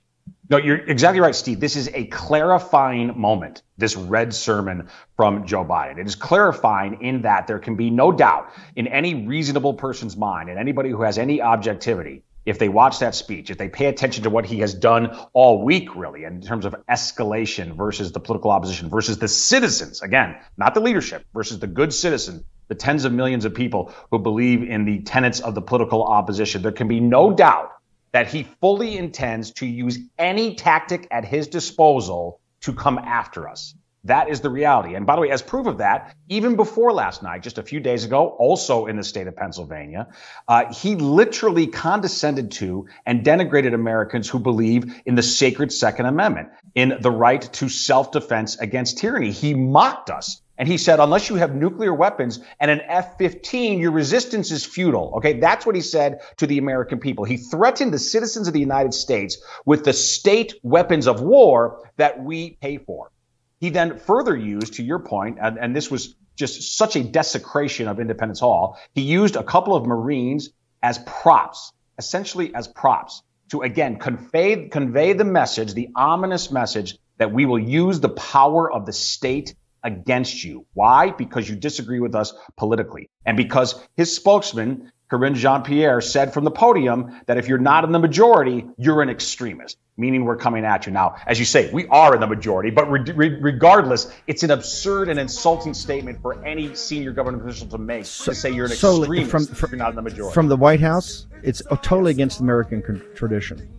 [0.48, 1.60] No, you're exactly right, Steve.
[1.60, 5.98] This is a clarifying moment, this red sermon from Joe Biden.
[5.98, 10.50] It is clarifying in that there can be no doubt in any reasonable person's mind
[10.50, 14.24] and anybody who has any objectivity, if they watch that speech, if they pay attention
[14.26, 18.52] to what he has done all week, really, in terms of escalation versus the political
[18.52, 23.12] opposition versus the citizens, again, not the leadership, versus the good citizen, the tens of
[23.12, 27.00] millions of people who believe in the tenets of the political opposition, there can be
[27.00, 27.72] no doubt
[28.16, 33.76] that he fully intends to use any tactic at his disposal to come after us.
[34.06, 34.96] That is the reality.
[34.96, 37.82] And by the way, as proof of that, even before last night, just a few
[37.82, 40.08] days ago, also in the state of Pennsylvania,
[40.48, 46.48] uh, he literally condescended to and denigrated Americans who believe in the sacred Second Amendment,
[46.74, 49.32] in the right to self defense against tyranny.
[49.32, 53.80] He mocked us and he said, unless you have nuclear weapons and an F 15,
[53.80, 55.16] your resistance is futile.
[55.18, 55.40] Okay.
[55.40, 57.26] That's what he said to the American people.
[57.26, 62.24] He threatened the citizens of the United States with the state weapons of war that
[62.24, 63.12] we pay for.
[63.60, 67.88] He then further used, to your point, and, and this was just such a desecration
[67.88, 70.50] of Independence Hall, he used a couple of Marines
[70.84, 77.32] as props, essentially as props, to again convey, convey the message, the ominous message that
[77.32, 80.66] we will use the power of the state against you.
[80.74, 81.12] Why?
[81.12, 83.10] Because you disagree with us politically.
[83.26, 87.84] And because his spokesman, Karine Jean Pierre, said from the podium that if you're not
[87.84, 90.92] in the majority, you're an extremist, meaning we're coming at you.
[90.92, 94.50] Now, as you say, we are in the majority, but re- re- regardless, it's an
[94.50, 98.66] absurd and insulting statement for any senior government official to make so, to say you're
[98.66, 100.34] an so extremist from, from, if you're not in the majority.
[100.34, 103.70] From the White House, it's totally against American tradition.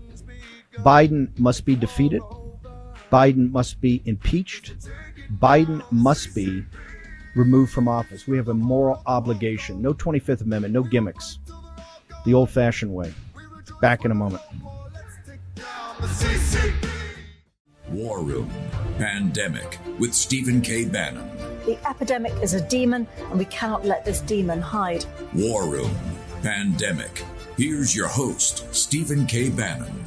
[0.78, 2.22] Biden must be defeated.
[3.10, 4.74] Biden must be impeached.
[5.28, 6.64] Biden must be
[7.34, 8.26] removed from office.
[8.26, 9.82] We have a moral obligation.
[9.82, 11.38] No 25th Amendment, no gimmicks.
[12.24, 13.12] The old fashioned way.
[13.80, 14.42] Back in a moment.
[17.90, 18.50] War Room
[18.98, 20.84] Pandemic with Stephen K.
[20.84, 21.30] Bannon.
[21.64, 25.04] The epidemic is a demon, and we cannot let this demon hide.
[25.34, 25.94] War Room
[26.42, 27.24] Pandemic.
[27.56, 29.50] Here's your host, Stephen K.
[29.50, 30.05] Bannon.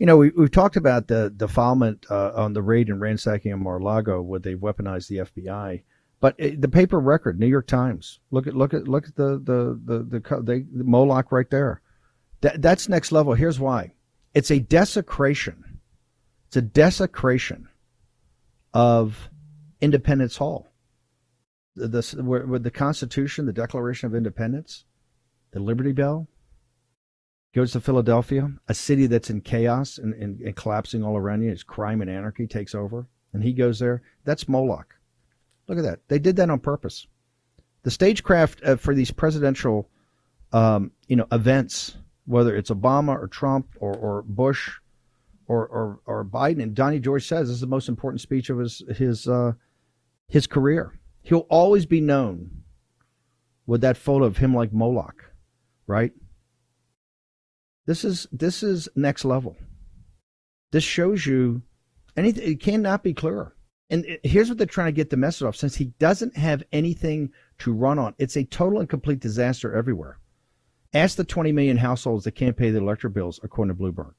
[0.00, 3.60] You know, we, we've talked about the defilement uh, on the raid and ransacking of
[3.60, 5.82] Mar-a-Lago, where they weaponized the FBI.
[6.20, 8.18] But it, the paper record, New York Times.
[8.30, 11.82] Look at look at look at the the the the, the, the Moloch right there.
[12.40, 13.34] That, that's next level.
[13.34, 13.92] Here's why.
[14.32, 15.80] It's a desecration.
[16.46, 17.68] It's a desecration
[18.72, 19.28] of
[19.82, 20.72] Independence Hall.
[21.76, 24.86] The, the with the Constitution, the Declaration of Independence,
[25.50, 26.26] the Liberty Bell,
[27.54, 31.50] goes to Philadelphia, a city that's in chaos and, and, and, collapsing all around you
[31.50, 33.08] as crime and anarchy takes over.
[33.32, 34.02] And he goes there.
[34.24, 34.94] That's Moloch.
[35.66, 36.00] Look at that.
[36.08, 37.06] They did that on purpose.
[37.82, 39.88] The stagecraft uh, for these presidential,
[40.52, 44.70] um, you know, events, whether it's Obama or Trump or, or Bush
[45.46, 48.58] or, or, or Biden, and Donnie Deutsch says this is the most important speech of
[48.58, 49.52] his his uh,
[50.28, 50.98] his career.
[51.22, 52.62] He'll always be known
[53.66, 55.32] with that photo of him like Moloch,
[55.86, 56.12] right?
[57.90, 59.56] This is this is next level.
[60.70, 61.62] This shows you
[62.16, 62.52] anything.
[62.52, 63.56] It cannot be clearer.
[63.90, 65.56] And here's what they're trying to get the message off.
[65.56, 70.20] Since he doesn't have anything to run on, it's a total and complete disaster everywhere.
[70.94, 74.12] Ask the 20 million households that can't pay their electric bills, according to Bloomberg.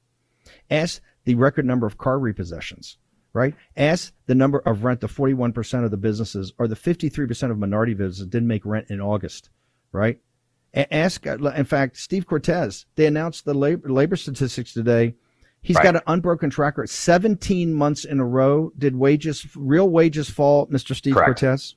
[0.70, 2.98] Ask the record number of car repossessions,
[3.32, 3.54] right?
[3.74, 7.94] Ask the number of rent, the 41% of the businesses or the 53% of minority
[7.94, 9.48] businesses didn't make rent in August,
[9.92, 10.20] right?
[10.74, 12.86] Ask, uh, in fact, Steve Cortes.
[12.96, 15.14] they announced the labor, labor statistics today
[15.62, 15.84] He's right.
[15.84, 16.90] got an unbroken track record.
[16.90, 18.72] 17 months in a row.
[18.76, 20.94] Did wages, real wages fall, Mr.
[20.94, 21.40] Steve Correct.
[21.40, 21.76] Cortes?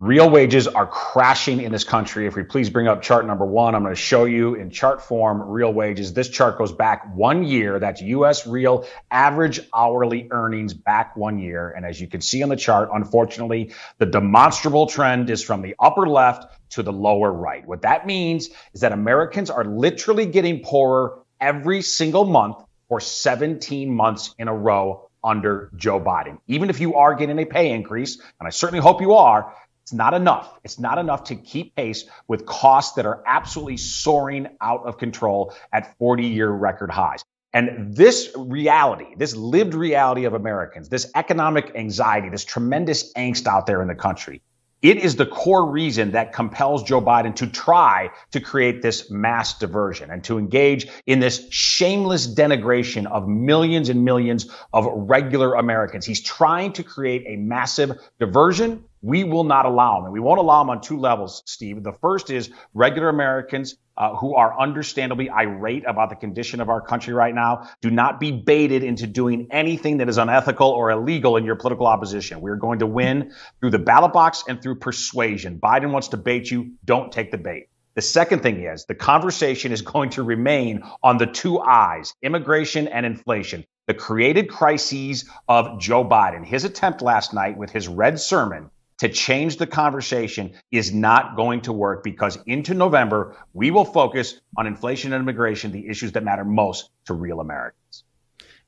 [0.00, 2.26] Real wages are crashing in this country.
[2.26, 5.00] If we please bring up chart number one, I'm going to show you in chart
[5.00, 6.12] form real wages.
[6.12, 7.78] This chart goes back one year.
[7.78, 8.46] That's U.S.
[8.46, 11.70] real average hourly earnings back one year.
[11.74, 15.74] And as you can see on the chart, unfortunately, the demonstrable trend is from the
[15.80, 17.66] upper left to the lower right.
[17.66, 22.58] What that means is that Americans are literally getting poorer every single month
[22.90, 26.38] for 17 months in a row under Joe Biden.
[26.46, 29.52] Even if you are getting a pay increase, and I certainly hope you are,
[29.86, 30.58] it's not enough.
[30.64, 35.54] It's not enough to keep pace with costs that are absolutely soaring out of control
[35.72, 37.24] at 40 year record highs.
[37.52, 43.66] And this reality, this lived reality of Americans, this economic anxiety, this tremendous angst out
[43.66, 44.42] there in the country,
[44.82, 49.58] it is the core reason that compels Joe Biden to try to create this mass
[49.58, 56.04] diversion and to engage in this shameless denigration of millions and millions of regular Americans.
[56.04, 58.84] He's trying to create a massive diversion.
[59.06, 60.06] We will not allow them.
[60.06, 61.80] And we won't allow them on two levels, Steve.
[61.84, 66.80] The first is regular Americans uh, who are understandably irate about the condition of our
[66.80, 71.36] country right now, do not be baited into doing anything that is unethical or illegal
[71.36, 72.40] in your political opposition.
[72.40, 75.60] We're going to win through the ballot box and through persuasion.
[75.60, 76.72] Biden wants to bait you.
[76.84, 77.68] Don't take the bait.
[77.94, 82.88] The second thing is the conversation is going to remain on the two eyes immigration
[82.88, 83.64] and inflation.
[83.86, 86.44] The created crises of Joe Biden.
[86.44, 91.60] His attempt last night with his red sermon to change the conversation is not going
[91.62, 96.24] to work because into November, we will focus on inflation and immigration, the issues that
[96.24, 98.04] matter most to real Americans.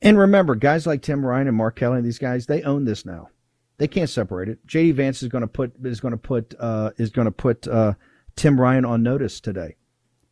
[0.03, 3.31] And remember, guys like Tim Ryan and Mark Kelly, these guys, they own this now.
[3.79, 4.65] They can't separate it.
[4.67, 7.67] JD Vance is going to put is going to put uh, is going to put
[7.67, 7.95] uh,
[8.37, 9.77] Tim Ryan on notice today.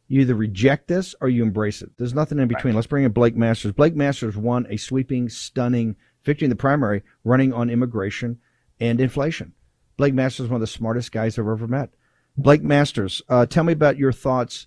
[0.08, 1.90] You either reject this or you embrace it.
[1.96, 2.74] There's nothing in between.
[2.74, 2.76] Right.
[2.76, 3.72] Let's bring in Blake Masters.
[3.72, 8.38] Blake Masters won a sweeping, stunning victory in the primary, running on immigration
[8.78, 9.52] and inflation.
[9.96, 11.90] Blake Masters is one of the smartest guys I've ever met.
[12.36, 14.66] Blake Masters, uh, tell me about your thoughts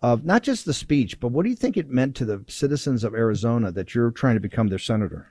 [0.00, 3.04] of not just the speech, but what do you think it meant to the citizens
[3.04, 5.28] of Arizona that you're trying to become their senator?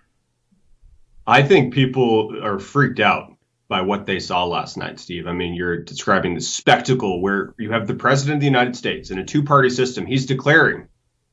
[1.25, 3.35] I think people are freaked out
[3.67, 5.27] by what they saw last night, Steve.
[5.27, 9.11] I mean, you're describing the spectacle where you have the president of the United States
[9.11, 10.05] in a two party system.
[10.05, 10.87] He's declaring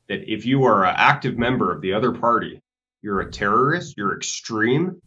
[0.09, 2.63] that if you are an active member of the other party,
[3.03, 5.01] you're a terrorist, you're extreme.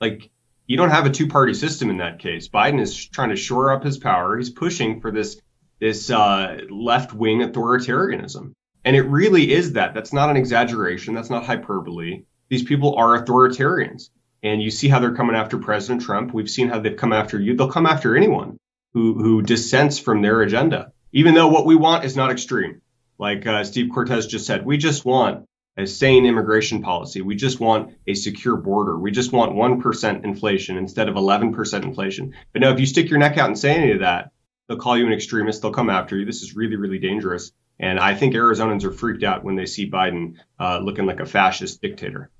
[0.00, 0.30] Like,
[0.70, 2.46] you don't have a two party system in that case.
[2.46, 4.38] Biden is trying to shore up his power.
[4.38, 5.40] He's pushing for this
[5.80, 8.52] this uh, left wing authoritarianism,
[8.84, 9.94] and it really is that.
[9.94, 11.12] That's not an exaggeration.
[11.12, 12.22] That's not hyperbole.
[12.50, 14.10] These people are authoritarians,
[14.44, 16.32] and you see how they're coming after President Trump.
[16.32, 17.56] We've seen how they've come after you.
[17.56, 18.56] They'll come after anyone
[18.94, 22.80] who who dissents from their agenda, even though what we want is not extreme.
[23.18, 27.22] Like uh, Steve Cortes just said, we just want a sane immigration policy.
[27.22, 28.98] We just want a secure border.
[28.98, 32.34] We just want 1% inflation instead of 11% inflation.
[32.52, 34.30] But now, if you stick your neck out and say any of that,
[34.68, 35.62] they'll call you an extremist.
[35.62, 36.24] They'll come after you.
[36.24, 37.52] This is really, really dangerous.
[37.78, 41.26] And I think Arizonans are freaked out when they see Biden uh, looking like a
[41.26, 42.30] fascist dictator.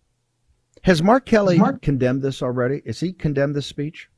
[0.83, 2.83] Has Mark Kelly Mark- condemned this already?
[2.85, 4.09] Is he condemned this speech?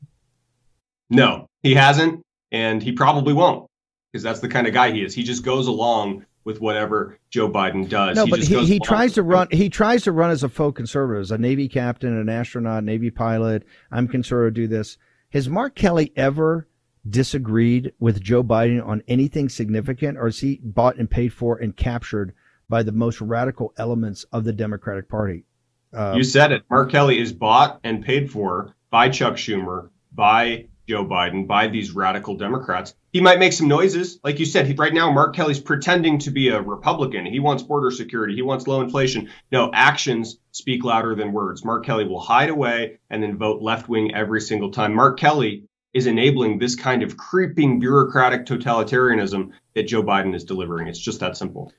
[1.09, 2.23] No, he hasn't.
[2.51, 3.69] And he probably won't
[4.11, 5.13] because that's the kind of guy he is.
[5.13, 8.15] He just goes along with whatever Joe Biden does.
[8.15, 9.47] No, he but he, he tries to run.
[9.51, 13.11] He tries to run as a faux conservative, as a Navy captain, an astronaut, Navy
[13.11, 13.63] pilot.
[13.91, 14.53] I'm conservative.
[14.53, 14.97] Do this.
[15.31, 16.67] Has Mark Kelly ever
[17.09, 21.75] disagreed with Joe Biden on anything significant, or is he bought and paid for and
[21.75, 22.33] captured
[22.69, 25.45] by the most radical elements of the Democratic Party?
[25.93, 26.63] Uh, you said it.
[26.69, 31.91] Mark Kelly is bought and paid for by Chuck Schumer, by Joe Biden by these
[31.91, 32.93] radical Democrats.
[33.11, 34.19] He might make some noises.
[34.23, 37.25] Like you said, he, right now, Mark Kelly's pretending to be a Republican.
[37.25, 38.35] He wants border security.
[38.35, 39.29] He wants low inflation.
[39.51, 41.63] No, actions speak louder than words.
[41.63, 44.93] Mark Kelly will hide away and then vote left wing every single time.
[44.93, 45.63] Mark Kelly
[45.93, 50.87] is enabling this kind of creeping bureaucratic totalitarianism that Joe Biden is delivering.
[50.87, 51.71] It's just that simple.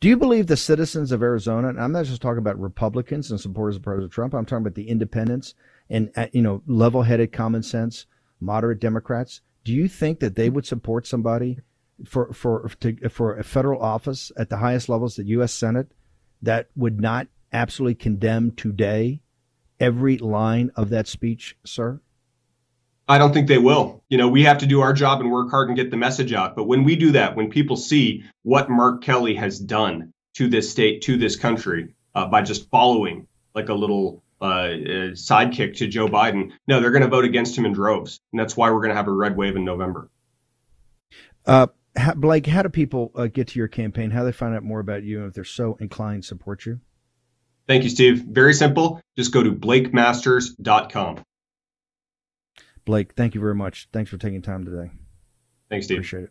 [0.00, 3.40] Do you believe the citizens of Arizona, and I'm not just talking about Republicans and
[3.40, 5.54] supporters of President Trump, I'm talking about the independents
[5.90, 8.06] and uh, you know level-headed, common sense,
[8.40, 11.58] moderate Democrats, do you think that they would support somebody
[12.04, 15.52] for for to, for a federal office at the highest levels, the U.S.
[15.52, 15.92] Senate,
[16.42, 19.20] that would not absolutely condemn today
[19.80, 22.00] every line of that speech, sir?
[23.08, 24.04] I don't think they will.
[24.10, 26.32] You know, we have to do our job and work hard and get the message
[26.32, 26.54] out.
[26.54, 30.70] But when we do that, when people see what Mark Kelly has done to this
[30.70, 34.68] state, to this country, uh, by just following like a little uh, uh
[35.14, 38.20] sidekick to Joe Biden, no, they're going to vote against him in droves.
[38.32, 40.10] And that's why we're going to have a red wave in November.
[41.46, 41.68] Uh,
[42.16, 44.10] Blake, how do people uh, get to your campaign?
[44.10, 46.66] How do they find out more about you and if they're so inclined to support
[46.66, 46.80] you?
[47.66, 48.24] Thank you, Steve.
[48.24, 49.00] Very simple.
[49.16, 51.24] Just go to blakemasters.com.
[52.86, 53.88] Blake, thank you very much.
[53.92, 54.90] Thanks for taking time today.
[55.68, 55.98] Thanks, Steve.
[55.98, 56.30] Appreciate it.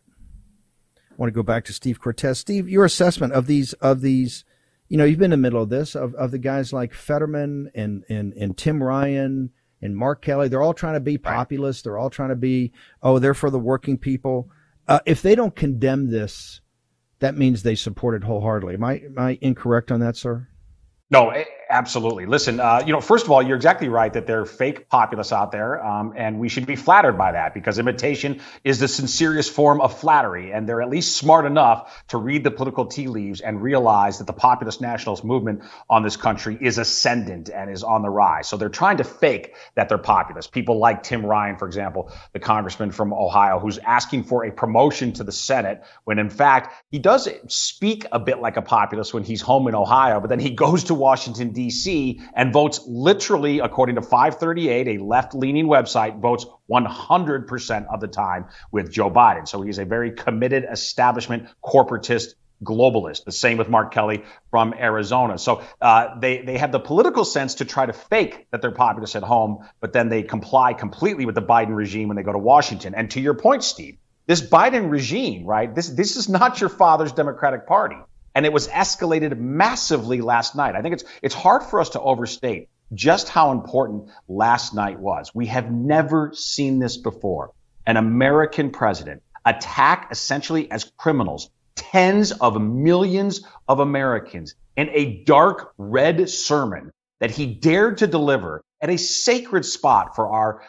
[0.98, 2.40] I want to go back to Steve Cortes.
[2.40, 4.44] Steve, your assessment of these of these,
[4.90, 7.72] you know, you've been in the middle of this of, of the guys like Fetterman
[7.76, 10.48] and and and Tim Ryan and Mark Kelly.
[10.48, 11.84] They're all trying to be populist.
[11.84, 12.72] They're all trying to be
[13.04, 14.50] oh, they're for the working people.
[14.88, 16.62] Uh, if they don't condemn this,
[17.20, 18.76] that means they support it wholeheartedly.
[18.76, 20.48] Am I am I incorrect on that, sir?
[21.10, 21.32] No,
[21.70, 22.26] Absolutely.
[22.26, 25.34] Listen, uh, you know, first of all, you're exactly right that there are fake populists
[25.34, 29.52] out there, um, and we should be flattered by that because imitation is the sincerest
[29.52, 33.42] form of flattery, and they're at least smart enough to read the political tea leaves
[33.42, 38.02] and realize that the populist nationalist movement on this country is ascendant and is on
[38.02, 38.48] the rise.
[38.48, 40.54] So they're trying to fake that they're populist.
[40.54, 45.12] People like Tim Ryan, for example, the congressman from Ohio, who's asking for a promotion
[45.14, 49.24] to the Senate when, in fact, he does speak a bit like a populist when
[49.24, 52.22] he's home in Ohio, but then he goes to Washington D.C.
[52.36, 58.46] and votes literally, according to 538, a left leaning website, votes 100% of the time
[58.72, 59.48] with Joe Biden.
[59.48, 63.24] So he's a very committed establishment corporatist globalist.
[63.24, 65.40] The same with Mark Kelly from Arizona.
[65.40, 69.16] So uh, they they have the political sense to try to fake that they're populist
[69.16, 72.40] at home, but then they comply completely with the Biden regime when they go to
[72.54, 72.94] Washington.
[72.94, 73.98] And to your point, Steve,
[74.28, 75.74] this Biden regime, right?
[75.74, 77.98] This this is not your father's Democratic Party
[78.38, 80.76] and it was escalated massively last night.
[80.76, 85.34] I think it's it's hard for us to overstate just how important last night was.
[85.34, 87.52] We have never seen this before.
[87.88, 95.74] An American president attack essentially as criminals tens of millions of Americans in a dark
[95.80, 100.62] red sermon that he dared to deliver at a sacred spot for our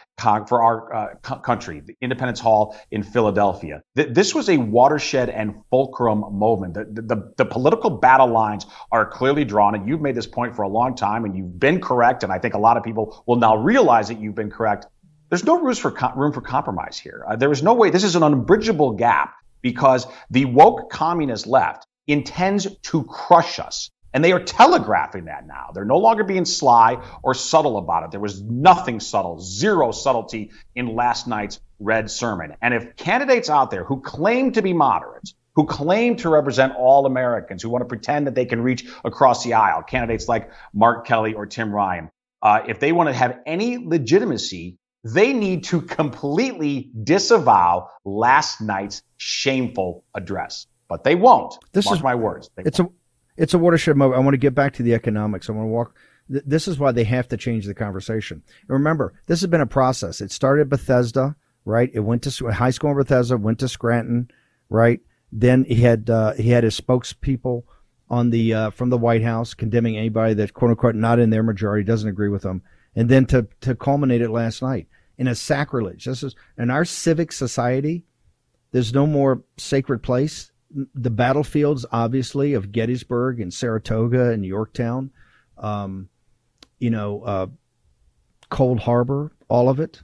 [0.49, 3.83] for our uh, country, the Independence Hall in Philadelphia.
[3.95, 6.75] This was a watershed and fulcrum moment.
[6.75, 10.63] The, the, the, political battle lines are clearly drawn, and you've made this point for
[10.63, 12.23] a long time, and you've been correct.
[12.25, 14.87] And I think a lot of people will now realize that you've been correct.
[15.29, 17.25] There's no room for room for compromise here.
[17.29, 17.91] Uh, there is no way.
[17.91, 23.91] This is an unbridgeable gap because the woke communist left intends to crush us.
[24.15, 25.71] And they are telegraphing that now.
[25.75, 28.11] They're no longer being sly or subtle about it.
[28.11, 32.55] There was nothing subtle, zero subtlety in last night's red sermon.
[32.63, 37.05] And if candidates out there who claim to be moderates, who claim to represent all
[37.05, 41.07] Americans, who want to pretend that they can reach across the aisle, candidates like Mark
[41.07, 42.11] Kelly or Tim Ryan,
[42.43, 49.03] uh, if they want to have any legitimacy, they need to completely disavow last night's
[49.17, 50.67] shameful address.
[50.89, 51.59] But they won't.
[51.73, 52.51] This Mark is my words.
[52.57, 52.89] It's a
[53.39, 54.21] it's a watershed moment.
[54.21, 55.49] I want to get back to the economics.
[55.49, 55.95] I want to walk.
[56.29, 58.43] This is why they have to change the conversation.
[58.63, 60.21] And remember, this has been a process.
[60.21, 61.91] It started at Bethesda, right?
[61.95, 64.31] It went to high school in Bethesda, went to Scranton,
[64.69, 65.01] right?
[65.33, 67.63] Then he had uh, he had his spokespeople
[68.11, 71.43] on the uh, from the White House condemning anybody that quote unquote not in their
[71.43, 72.63] majority doesn't agree with them,
[72.97, 76.05] and then to to culminate it last night in a sacrilege.
[76.05, 78.05] This is in our civic society.
[78.73, 85.11] There's no more sacred place the battlefields, obviously, of Gettysburg and Saratoga and Yorktown,
[85.57, 86.09] um,
[86.79, 87.47] you know, uh,
[88.51, 90.03] Cold Harbor, all of it,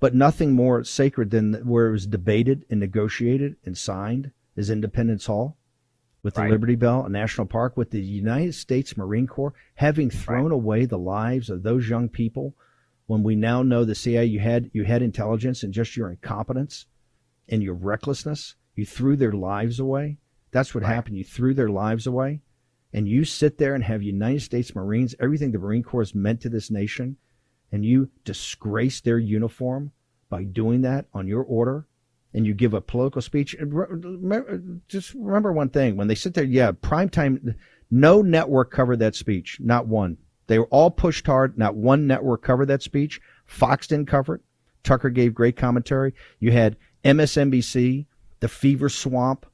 [0.00, 5.26] but nothing more sacred than where it was debated and negotiated and signed is Independence
[5.26, 5.56] Hall
[6.22, 6.50] with the right.
[6.50, 10.52] Liberty Bell, a national park, with the United States Marine Corps having thrown right.
[10.52, 12.54] away the lives of those young people.
[13.06, 16.86] When we now know the CIA, you had you had intelligence and just your incompetence
[17.48, 20.18] and your recklessness you threw their lives away.
[20.52, 20.94] That's what right.
[20.94, 21.18] happened.
[21.18, 22.42] You threw their lives away.
[22.92, 26.40] And you sit there and have United States Marines, everything the Marine Corps has meant
[26.42, 27.16] to this nation,
[27.72, 29.90] and you disgrace their uniform
[30.30, 31.86] by doing that on your order,
[32.32, 33.56] and you give a political speech.
[34.86, 37.56] Just remember one thing: when they sit there, yeah, prime time.
[37.90, 40.18] No network covered that speech, not one.
[40.46, 41.58] They were all pushed hard.
[41.58, 43.20] Not one network covered that speech.
[43.44, 44.40] Fox didn't cover it.
[44.82, 46.14] Tucker gave great commentary.
[46.38, 48.06] You had MSNBC,
[48.40, 49.46] the fever swamp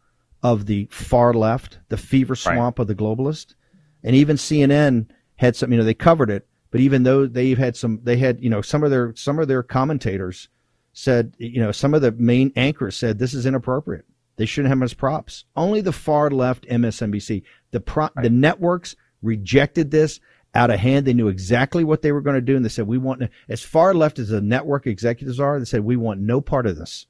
[0.43, 2.83] of the far left, the fever swamp right.
[2.83, 3.55] of the globalist,
[4.03, 5.07] and even CNN
[5.37, 5.73] had some.
[5.73, 8.63] You know, they covered it, but even though they've had some, they had you know
[8.63, 10.49] some of their some of their commentators
[10.95, 14.07] said, you know, some of the main anchors said this is inappropriate.
[14.37, 15.45] They shouldn't have much props.
[15.57, 18.23] Only the far left MSNBC, the pro, right.
[18.23, 20.21] the networks rejected this
[20.55, 21.07] out of hand.
[21.07, 22.57] They knew exactly what they were going to do.
[22.57, 25.85] And they said, we want, as far left as the network executives are, they said,
[25.85, 27.07] we want no part of this.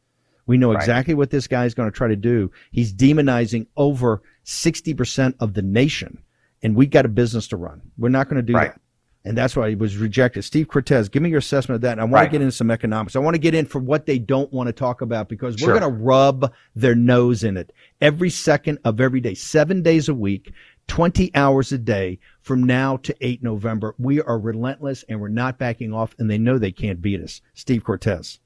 [0.47, 1.19] We know exactly right.
[1.19, 2.51] what this guy is going to try to do.
[2.71, 6.23] He's demonizing over 60% of the nation.
[6.63, 7.83] And we got a business to run.
[7.99, 8.73] We're not going to do right.
[8.73, 8.81] that.
[9.27, 10.43] And that's why he was rejected.
[10.43, 11.93] Steve Cortes, give me your assessment of that.
[11.93, 12.25] And I want right.
[12.27, 13.17] to get into some economics.
[13.17, 15.79] I want to get in for what they don't want to talk about because we're
[15.79, 17.73] going to rub their nose in it
[18.03, 20.53] every second of every day, seven days a week.
[20.87, 23.95] 20 hours a day from now to 8 November.
[23.99, 27.41] We are relentless and we're not backing off, and they know they can't beat us.
[27.55, 28.39] Steve Cortes.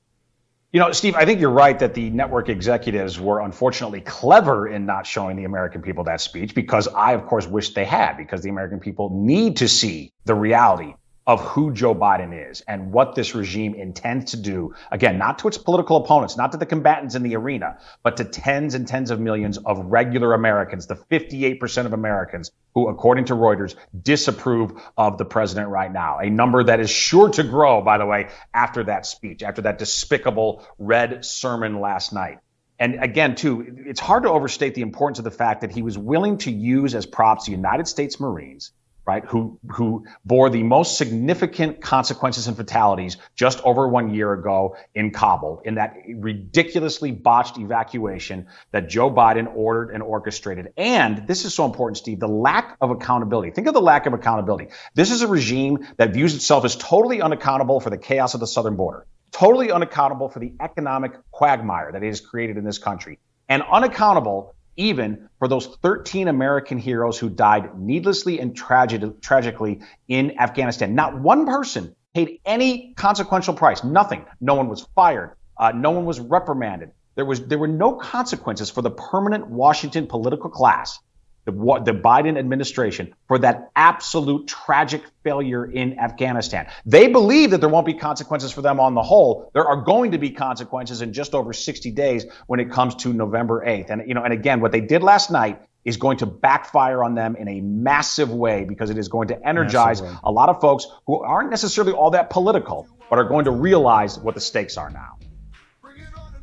[0.70, 4.84] You know, Steve, I think you're right that the network executives were unfortunately clever in
[4.84, 8.42] not showing the American people that speech because I, of course, wish they had because
[8.42, 10.94] the American people need to see the reality
[11.28, 14.74] of who Joe Biden is and what this regime intends to do.
[14.90, 18.24] Again, not to its political opponents, not to the combatants in the arena, but to
[18.24, 23.34] tens and tens of millions of regular Americans, the 58% of Americans who, according to
[23.34, 26.18] Reuters, disapprove of the president right now.
[26.18, 29.76] A number that is sure to grow, by the way, after that speech, after that
[29.76, 32.38] despicable red sermon last night.
[32.78, 35.98] And again, too, it's hard to overstate the importance of the fact that he was
[35.98, 38.72] willing to use as props the United States Marines
[39.08, 44.76] right, who, who bore the most significant consequences and fatalities just over one year ago
[44.94, 50.74] in Kabul in that ridiculously botched evacuation that Joe Biden ordered and orchestrated.
[50.76, 53.50] And this is so important, Steve, the lack of accountability.
[53.50, 54.68] Think of the lack of accountability.
[54.94, 58.46] This is a regime that views itself as totally unaccountable for the chaos of the
[58.46, 63.18] southern border, totally unaccountable for the economic quagmire that it has created in this country,
[63.48, 70.94] and unaccountable even for those 13 American heroes who died needlessly and tragically in Afghanistan.
[70.94, 73.84] Not one person paid any consequential price.
[73.84, 74.24] Nothing.
[74.40, 75.36] No one was fired.
[75.58, 76.92] Uh, no one was reprimanded.
[77.16, 81.00] There was there were no consequences for the permanent Washington political class
[81.48, 86.68] the, the Biden administration for that absolute tragic failure in Afghanistan.
[86.84, 89.50] They believe that there won't be consequences for them on the whole.
[89.54, 93.14] There are going to be consequences in just over 60 days when it comes to
[93.14, 93.88] November 8th.
[93.88, 97.14] And you know, and again, what they did last night is going to backfire on
[97.14, 100.86] them in a massive way because it is going to energize a lot of folks
[101.06, 104.90] who aren't necessarily all that political, but are going to realize what the stakes are
[104.90, 105.16] now.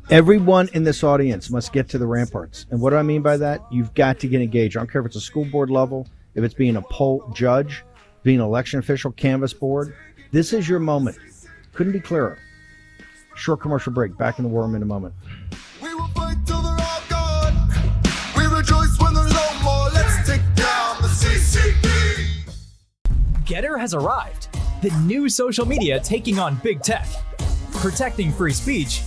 [0.08, 2.66] Everyone in this audience must get to the ramparts.
[2.70, 3.60] And what do I mean by that?
[3.72, 4.76] You've got to get engaged.
[4.76, 7.84] I don't care if it's a school board level, if it's being a poll judge,
[8.22, 9.96] being an election official, canvas board.
[10.30, 11.18] This is your moment.
[11.72, 12.38] Couldn't be clearer.
[13.34, 14.16] Short commercial break.
[14.16, 15.12] Back in the war room in a moment.
[15.82, 17.68] We will fight till they're all gone.
[18.36, 19.88] We rejoice when there's no more.
[19.90, 22.54] Let's take down the CCP.
[23.44, 24.56] GETTR has arrived.
[24.82, 27.08] The new social media taking on big tech,
[27.72, 29.02] protecting free speech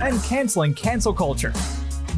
[0.00, 1.52] and canceling cancel culture.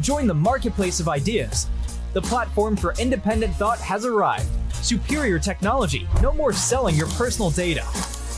[0.01, 1.67] Join the marketplace of ideas.
[2.13, 4.47] The platform for independent thought has arrived.
[4.73, 6.07] Superior technology.
[6.21, 7.85] No more selling your personal data.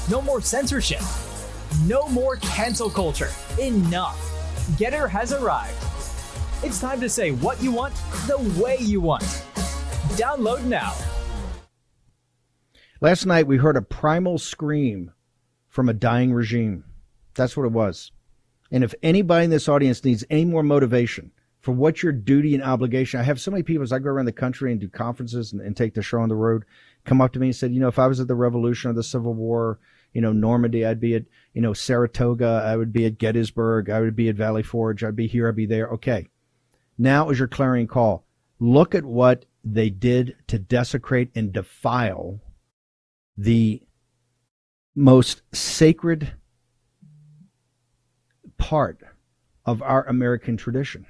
[0.10, 1.02] No more censorship.
[1.86, 3.30] No more cancel culture.
[3.60, 4.18] Enough.
[4.78, 5.78] GETTR has arrived.
[6.64, 7.94] It's time to say what you want
[8.28, 9.24] the way you want.
[10.18, 10.94] Download now.
[13.02, 15.12] Last night we heard a primal scream
[15.70, 16.84] from a dying regime.
[17.34, 18.12] That's what it was.
[18.72, 22.64] And if anybody in this audience needs any more motivation for what your duty and
[22.64, 25.52] obligation, I have so many people as I go around the country and do conferences
[25.52, 26.66] and, and take the show on the road,
[27.06, 28.94] come up to me and said, you know, if I was at the Revolution or
[28.94, 29.80] the Civil War,
[30.14, 34.00] you know, Normandy, I'd be at, you know, Saratoga, I would be at Gettysburg, I
[34.00, 35.88] would be at Valley Forge, I'd be here, I'd be there.
[35.90, 36.28] Okay.
[36.98, 38.26] Now is your clarion call.
[38.60, 42.40] Look at what they did to desecrate and defile
[43.38, 43.82] the
[44.96, 46.34] most sacred
[48.60, 49.02] part
[49.66, 51.08] of our American tradition.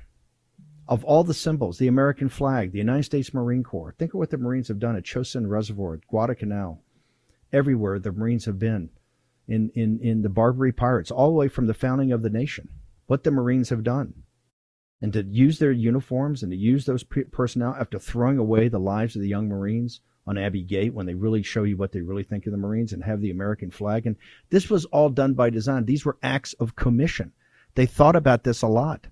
[0.88, 4.30] Of all the symbols, the American flag, the United States Marine Corps, think of what
[4.30, 6.82] the Marines have done at Chosin Reservoir, Guadalcanal,
[7.52, 8.89] everywhere the Marines have been,
[9.47, 12.70] in, in, in the Barbary Pirates, all the way from the founding of the nation,
[13.08, 14.24] what the Marines have done.
[15.02, 19.16] And to use their uniforms and to use those personnel after throwing away the lives
[19.16, 22.24] of the young Marines on Abbey Gate when they really show you what they really
[22.24, 24.06] think of the Marines and have the American flag.
[24.06, 24.16] And
[24.50, 25.86] this was all done by design.
[25.86, 27.32] These were acts of commission.
[27.76, 29.07] They thought about this a lot.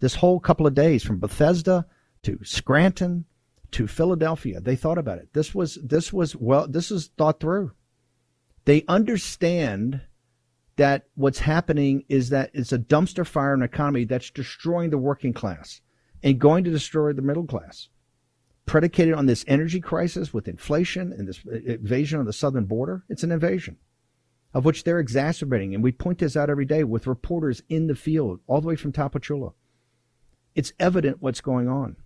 [0.00, 1.86] This whole couple of days from Bethesda
[2.24, 3.24] to Scranton
[3.72, 5.32] to Philadelphia, they thought about it.
[5.32, 7.72] This was this was well this is thought through.
[8.64, 10.02] They understand
[10.76, 15.32] that what's happening is that it's a dumpster fire in economy that's destroying the working
[15.32, 15.80] class
[16.22, 17.88] and going to destroy the middle class.
[18.64, 23.24] Predicated on this energy crisis with inflation and this invasion of the southern border, it's
[23.24, 23.76] an invasion
[24.54, 25.74] of which they're exacerbating.
[25.74, 28.76] And we point this out every day with reporters in the field, all the way
[28.76, 29.52] from Tapachula.
[30.54, 31.96] It's evident what's going on.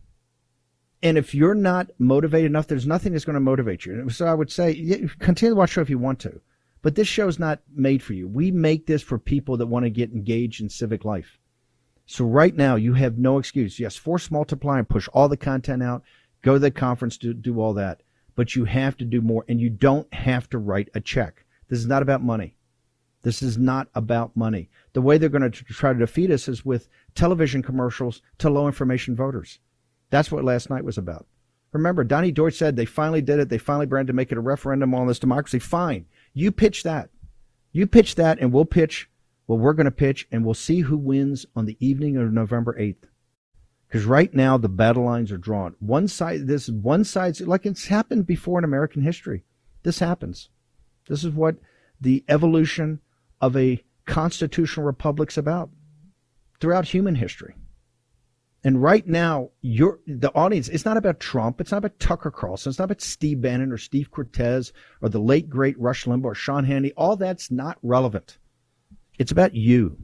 [1.02, 4.08] And if you're not motivated enough, there's nothing that's going to motivate you.
[4.08, 6.40] So I would say, continue to watch show if you want to.
[6.82, 8.28] But this show's not made for you.
[8.28, 11.38] We make this for people that want to get engaged in civic life.
[12.06, 13.80] So right now, you have no excuse.
[13.80, 16.04] Yes, force multiply and push all the content out.
[16.42, 18.02] Go to the conference to do all that.
[18.36, 21.44] But you have to do more, and you don't have to write a check.
[21.68, 22.56] This is not about money.
[23.22, 24.70] This is not about money.
[24.92, 28.66] The way they're going to try to defeat us is with television commercials to low
[28.66, 29.58] information voters.
[30.10, 31.26] That's what last night was about.
[31.72, 33.48] Remember, Donnie Deutsch said they finally did it.
[33.48, 35.58] They finally branded to make it a referendum on this democracy.
[35.58, 36.06] Fine.
[36.32, 37.10] You pitch that.
[37.72, 39.10] You pitch that, and we'll pitch
[39.46, 42.78] what we're going to pitch, and we'll see who wins on the evening of November
[42.78, 43.08] 8th.
[43.88, 45.74] Because right now, the battle lines are drawn.
[45.80, 49.44] One side, this one side's like it's happened before in American history.
[49.82, 50.48] This happens.
[51.08, 51.56] This is what
[52.00, 53.00] the evolution
[53.40, 55.70] of a constitutional republic's about
[56.60, 57.54] throughout human history.
[58.64, 60.68] And right now, you're the audience.
[60.68, 61.60] It's not about Trump.
[61.60, 62.70] It's not about Tucker Carlson.
[62.70, 66.34] It's not about Steve Bannon or Steve Cortes or the late great Rush Limbaugh or
[66.34, 66.92] Sean Hannity.
[66.96, 68.38] All that's not relevant.
[69.18, 69.96] It's about you.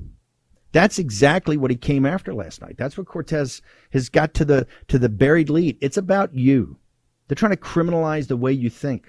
[0.70, 2.76] That's exactly what he came after last night.
[2.78, 5.76] That's what Cortes has got to the to the buried lead.
[5.80, 6.78] It's about you.
[7.26, 9.06] They're trying to criminalize the way you think.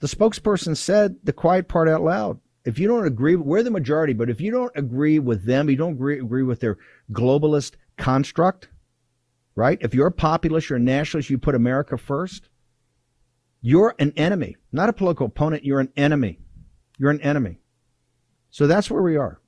[0.00, 2.40] The spokesperson said the quiet part out loud.
[2.64, 5.76] If you don't agree, we're the majority, but if you don't agree with them, you
[5.76, 6.78] don't agree, agree with their
[7.12, 8.68] globalist construct,
[9.54, 9.78] right?
[9.80, 12.48] If you're a populist, you're a nationalist, you put America first,
[13.62, 15.64] you're an enemy, not a political opponent.
[15.64, 16.38] You're an enemy.
[16.98, 17.60] You're an enemy.
[18.50, 19.40] So that's where we are.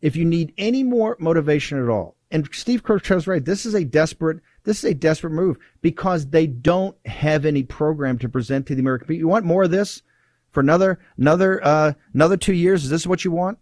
[0.00, 3.84] If you need any more motivation at all, and Steve Cortes right, this is a
[3.84, 8.74] desperate, this is a desperate move because they don't have any program to present to
[8.74, 9.20] the American people.
[9.20, 10.02] You want more of this
[10.50, 12.84] for another, another, uh, another two years?
[12.84, 13.58] Is this what you want?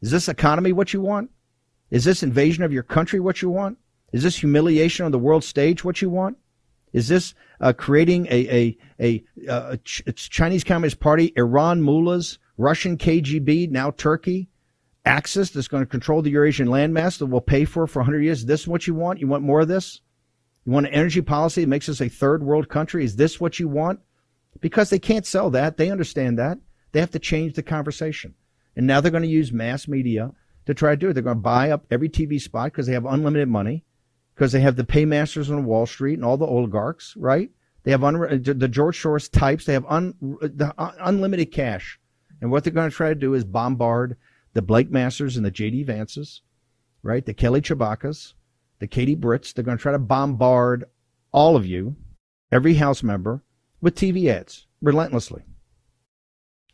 [0.00, 1.30] Is this economy what you want?
[1.90, 3.78] Is this invasion of your country what you want?
[4.12, 6.36] Is this humiliation on the world stage what you want?
[6.92, 12.40] Is this uh, creating a a a, uh, a Ch- Chinese Communist Party, Iran mullahs,
[12.58, 14.48] Russian KGB, now Turkey,
[15.04, 18.44] Axis that's going to control the Eurasian landmass that will pay for for 100 years?
[18.44, 19.20] This Is this what you want?
[19.20, 20.00] You want more of this?
[20.64, 23.04] You want an energy policy that makes us a third world country?
[23.04, 24.00] Is this what you want?
[24.60, 25.76] Because they can't sell that.
[25.76, 26.58] They understand that.
[26.92, 28.34] They have to change the conversation.
[28.76, 30.30] And now they're going to use mass media
[30.66, 31.14] to try to do it.
[31.14, 33.84] They're going to buy up every TV spot because they have unlimited money,
[34.34, 37.50] because they have the paymasters on Wall Street and all the oligarchs, right?
[37.82, 39.64] They have un- the George Soros types.
[39.64, 41.98] They have un- the, uh, unlimited cash.
[42.40, 44.16] And what they're going to try to do is bombard
[44.54, 45.84] the Blake Masters and the J.D.
[45.84, 46.40] Vances,
[47.02, 47.24] right?
[47.24, 48.34] The Kelly Tshibaka's,
[48.82, 49.52] the Katie Britts.
[49.52, 50.86] They're going to try to bombard
[51.30, 51.94] all of you,
[52.50, 53.40] every House member,
[53.80, 55.44] with TV ads relentlessly.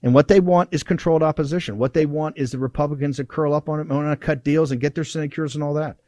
[0.03, 1.77] And what they want is controlled opposition.
[1.77, 4.71] What they want is the Republicans to curl up on it, want to cut deals
[4.71, 5.99] and get their sinecures and all that.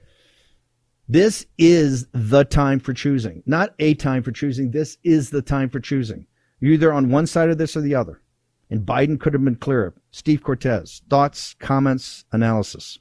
[1.06, 4.70] This is the time for choosing, not a time for choosing.
[4.70, 6.26] This is the time for choosing.
[6.60, 8.22] You're either on one side of this or the other.
[8.70, 9.92] And Biden could have been clearer.
[10.12, 13.00] Steve Cortes, thoughts, comments, analysis.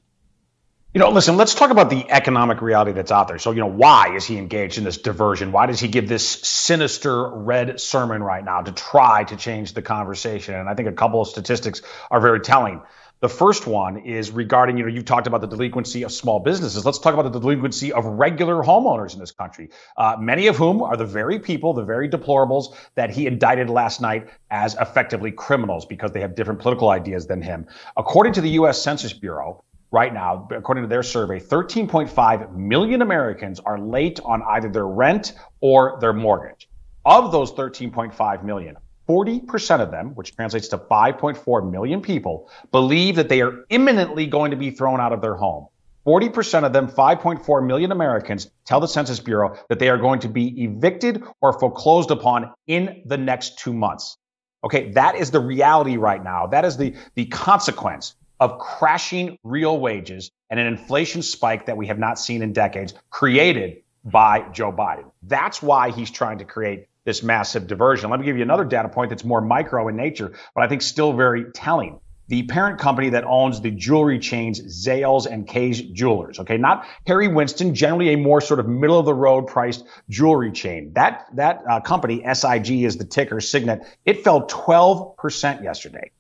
[0.99, 3.39] You know, listen, let's talk about the economic reality that's out there.
[3.39, 5.53] So, you know, why is he engaged in this diversion?
[5.53, 9.81] Why does he give this sinister red sermon right now to try to change the
[9.81, 10.55] conversation?
[10.55, 11.81] And I think a couple of statistics
[12.11, 12.81] are very telling.
[13.21, 16.85] The first one is regarding, you know, you talked about the delinquency of small businesses.
[16.85, 20.81] Let's talk about the delinquency of regular homeowners in this country, uh, many of whom
[20.81, 25.85] are the very people, the very deplorables that he indicted last night as effectively criminals
[25.85, 27.67] because they have different political ideas than him.
[27.95, 28.81] According to the U.S.
[28.81, 34.69] Census Bureau, right now, according to their survey, 13.5 million Americans are late on either
[34.69, 36.69] their rent or their mortgage.
[37.05, 38.77] Of those 13.5 million,
[39.07, 44.51] 40% of them, which translates to 5.4 million people, believe that they are imminently going
[44.51, 45.67] to be thrown out of their home.
[46.05, 50.29] 40% of them, 5.4 million Americans, tell the Census Bureau that they are going to
[50.29, 54.17] be evicted or foreclosed upon in the next two months.
[54.63, 56.47] Okay, that is the reality right now.
[56.47, 61.87] That is the, the consequence of crashing real wages and an inflation spike that we
[61.87, 65.11] have not seen in decades created by Joe Biden.
[65.23, 68.09] That's why he's trying to create this massive diversion.
[68.09, 70.81] Let me give you another data point that's more micro in nature, but I think
[70.81, 71.99] still very telling.
[72.27, 77.27] The parent company that owns the jewelry chains Zales and Kay's Jewelers, okay, not Harry
[77.27, 80.93] Winston, generally a more sort of middle of the road priced jewelry chain.
[80.93, 83.81] That that uh, company SIG is the ticker Signet.
[84.05, 86.11] It fell 12% yesterday.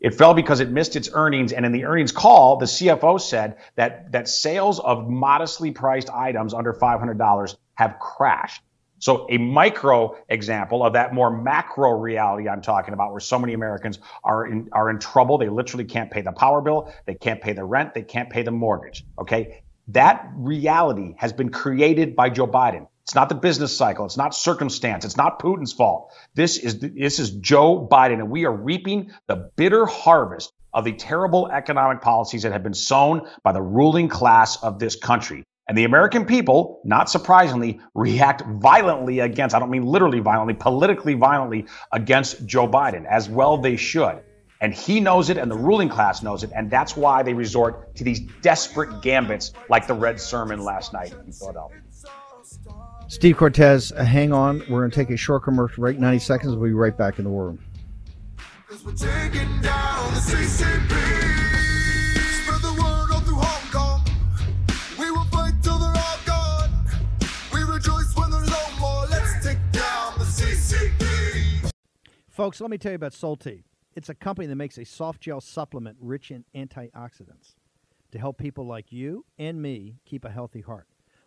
[0.00, 1.52] It fell because it missed its earnings.
[1.52, 6.54] And in the earnings call, the CFO said that, that sales of modestly priced items
[6.54, 8.62] under $500 have crashed.
[9.00, 13.54] So a micro example of that more macro reality I'm talking about, where so many
[13.54, 15.38] Americans are in, are in trouble.
[15.38, 16.92] They literally can't pay the power bill.
[17.06, 17.94] They can't pay the rent.
[17.94, 19.04] They can't pay the mortgage.
[19.18, 19.62] Okay.
[19.88, 24.04] That reality has been created by Joe Biden It's not the business cycle.
[24.04, 25.06] It's not circumstance.
[25.06, 26.12] It's not Putin's fault.
[26.34, 30.92] This is this is Joe Biden, and we are reaping the bitter harvest of the
[30.92, 35.42] terrible economic policies that have been sown by the ruling class of this country.
[35.66, 41.14] And the American people, not surprisingly, react violently against, I don't mean literally violently, politically
[41.14, 44.20] violently against Joe Biden, as well they should.
[44.60, 47.94] And he knows it, and the ruling class knows it, and that's why they resort
[47.96, 51.80] to these desperate gambits like the red sermon last night in Philadelphia.
[53.10, 54.58] Steve Cortes, uh, hang on.
[54.68, 56.54] We're going to take a short commercial break, 90 seconds.
[56.54, 57.58] We'll be right back in the war room.
[72.28, 73.64] Folks, let me tell you about Solti.
[73.96, 77.56] It's a company that makes a soft gel supplement rich in antioxidants
[78.12, 80.86] to help people like you and me keep a healthy heart.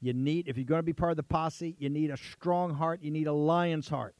[0.00, 2.74] You need, if you're going to be part of the posse, you need a strong
[2.74, 3.02] heart.
[3.02, 4.14] You need a lion's heart.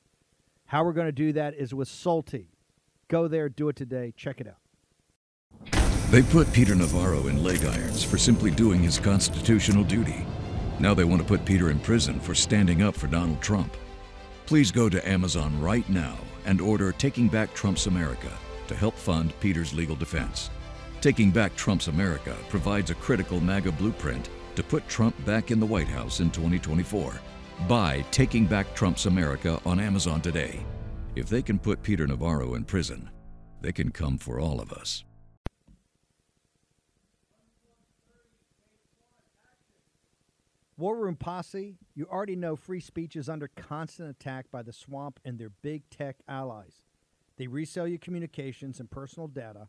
[0.66, 2.46] How we're going to do that is with Solti.
[3.08, 4.12] Go there, do it today.
[4.16, 4.56] Check it out.
[6.10, 10.24] They put Peter Navarro in leg irons for simply doing his constitutional duty.
[10.78, 13.76] Now they want to put Peter in prison for standing up for Donald Trump.
[14.46, 16.16] Please go to Amazon right now
[16.46, 18.30] and order Taking Back Trump's America
[18.68, 20.50] to help fund Peter's legal defense.
[21.00, 25.66] Taking Back Trump's America provides a critical MAGA blueprint to put Trump back in the
[25.66, 27.14] White House in 2024.
[27.68, 30.64] Buy Taking Back Trump's America on Amazon today.
[31.16, 33.10] If they can put Peter Navarro in prison,
[33.60, 35.04] they can come for all of us.
[40.76, 45.20] War Room Posse, you already know free speech is under constant attack by the swamp
[45.24, 46.82] and their big tech allies.
[47.36, 49.68] They resell your communications and personal data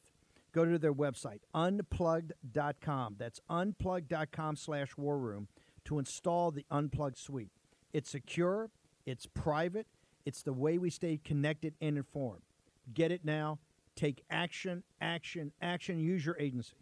[0.53, 3.15] go to their website, unplugged.com.
[3.17, 5.47] That's unplugged.com slash war room
[5.85, 7.51] to install the Unplugged suite.
[7.93, 8.69] It's secure,
[9.05, 9.87] it's private,
[10.25, 12.43] it's the way we stay connected and informed.
[12.93, 13.59] Get it now.
[13.95, 15.99] Take action, action, action.
[15.99, 16.80] Use your agency.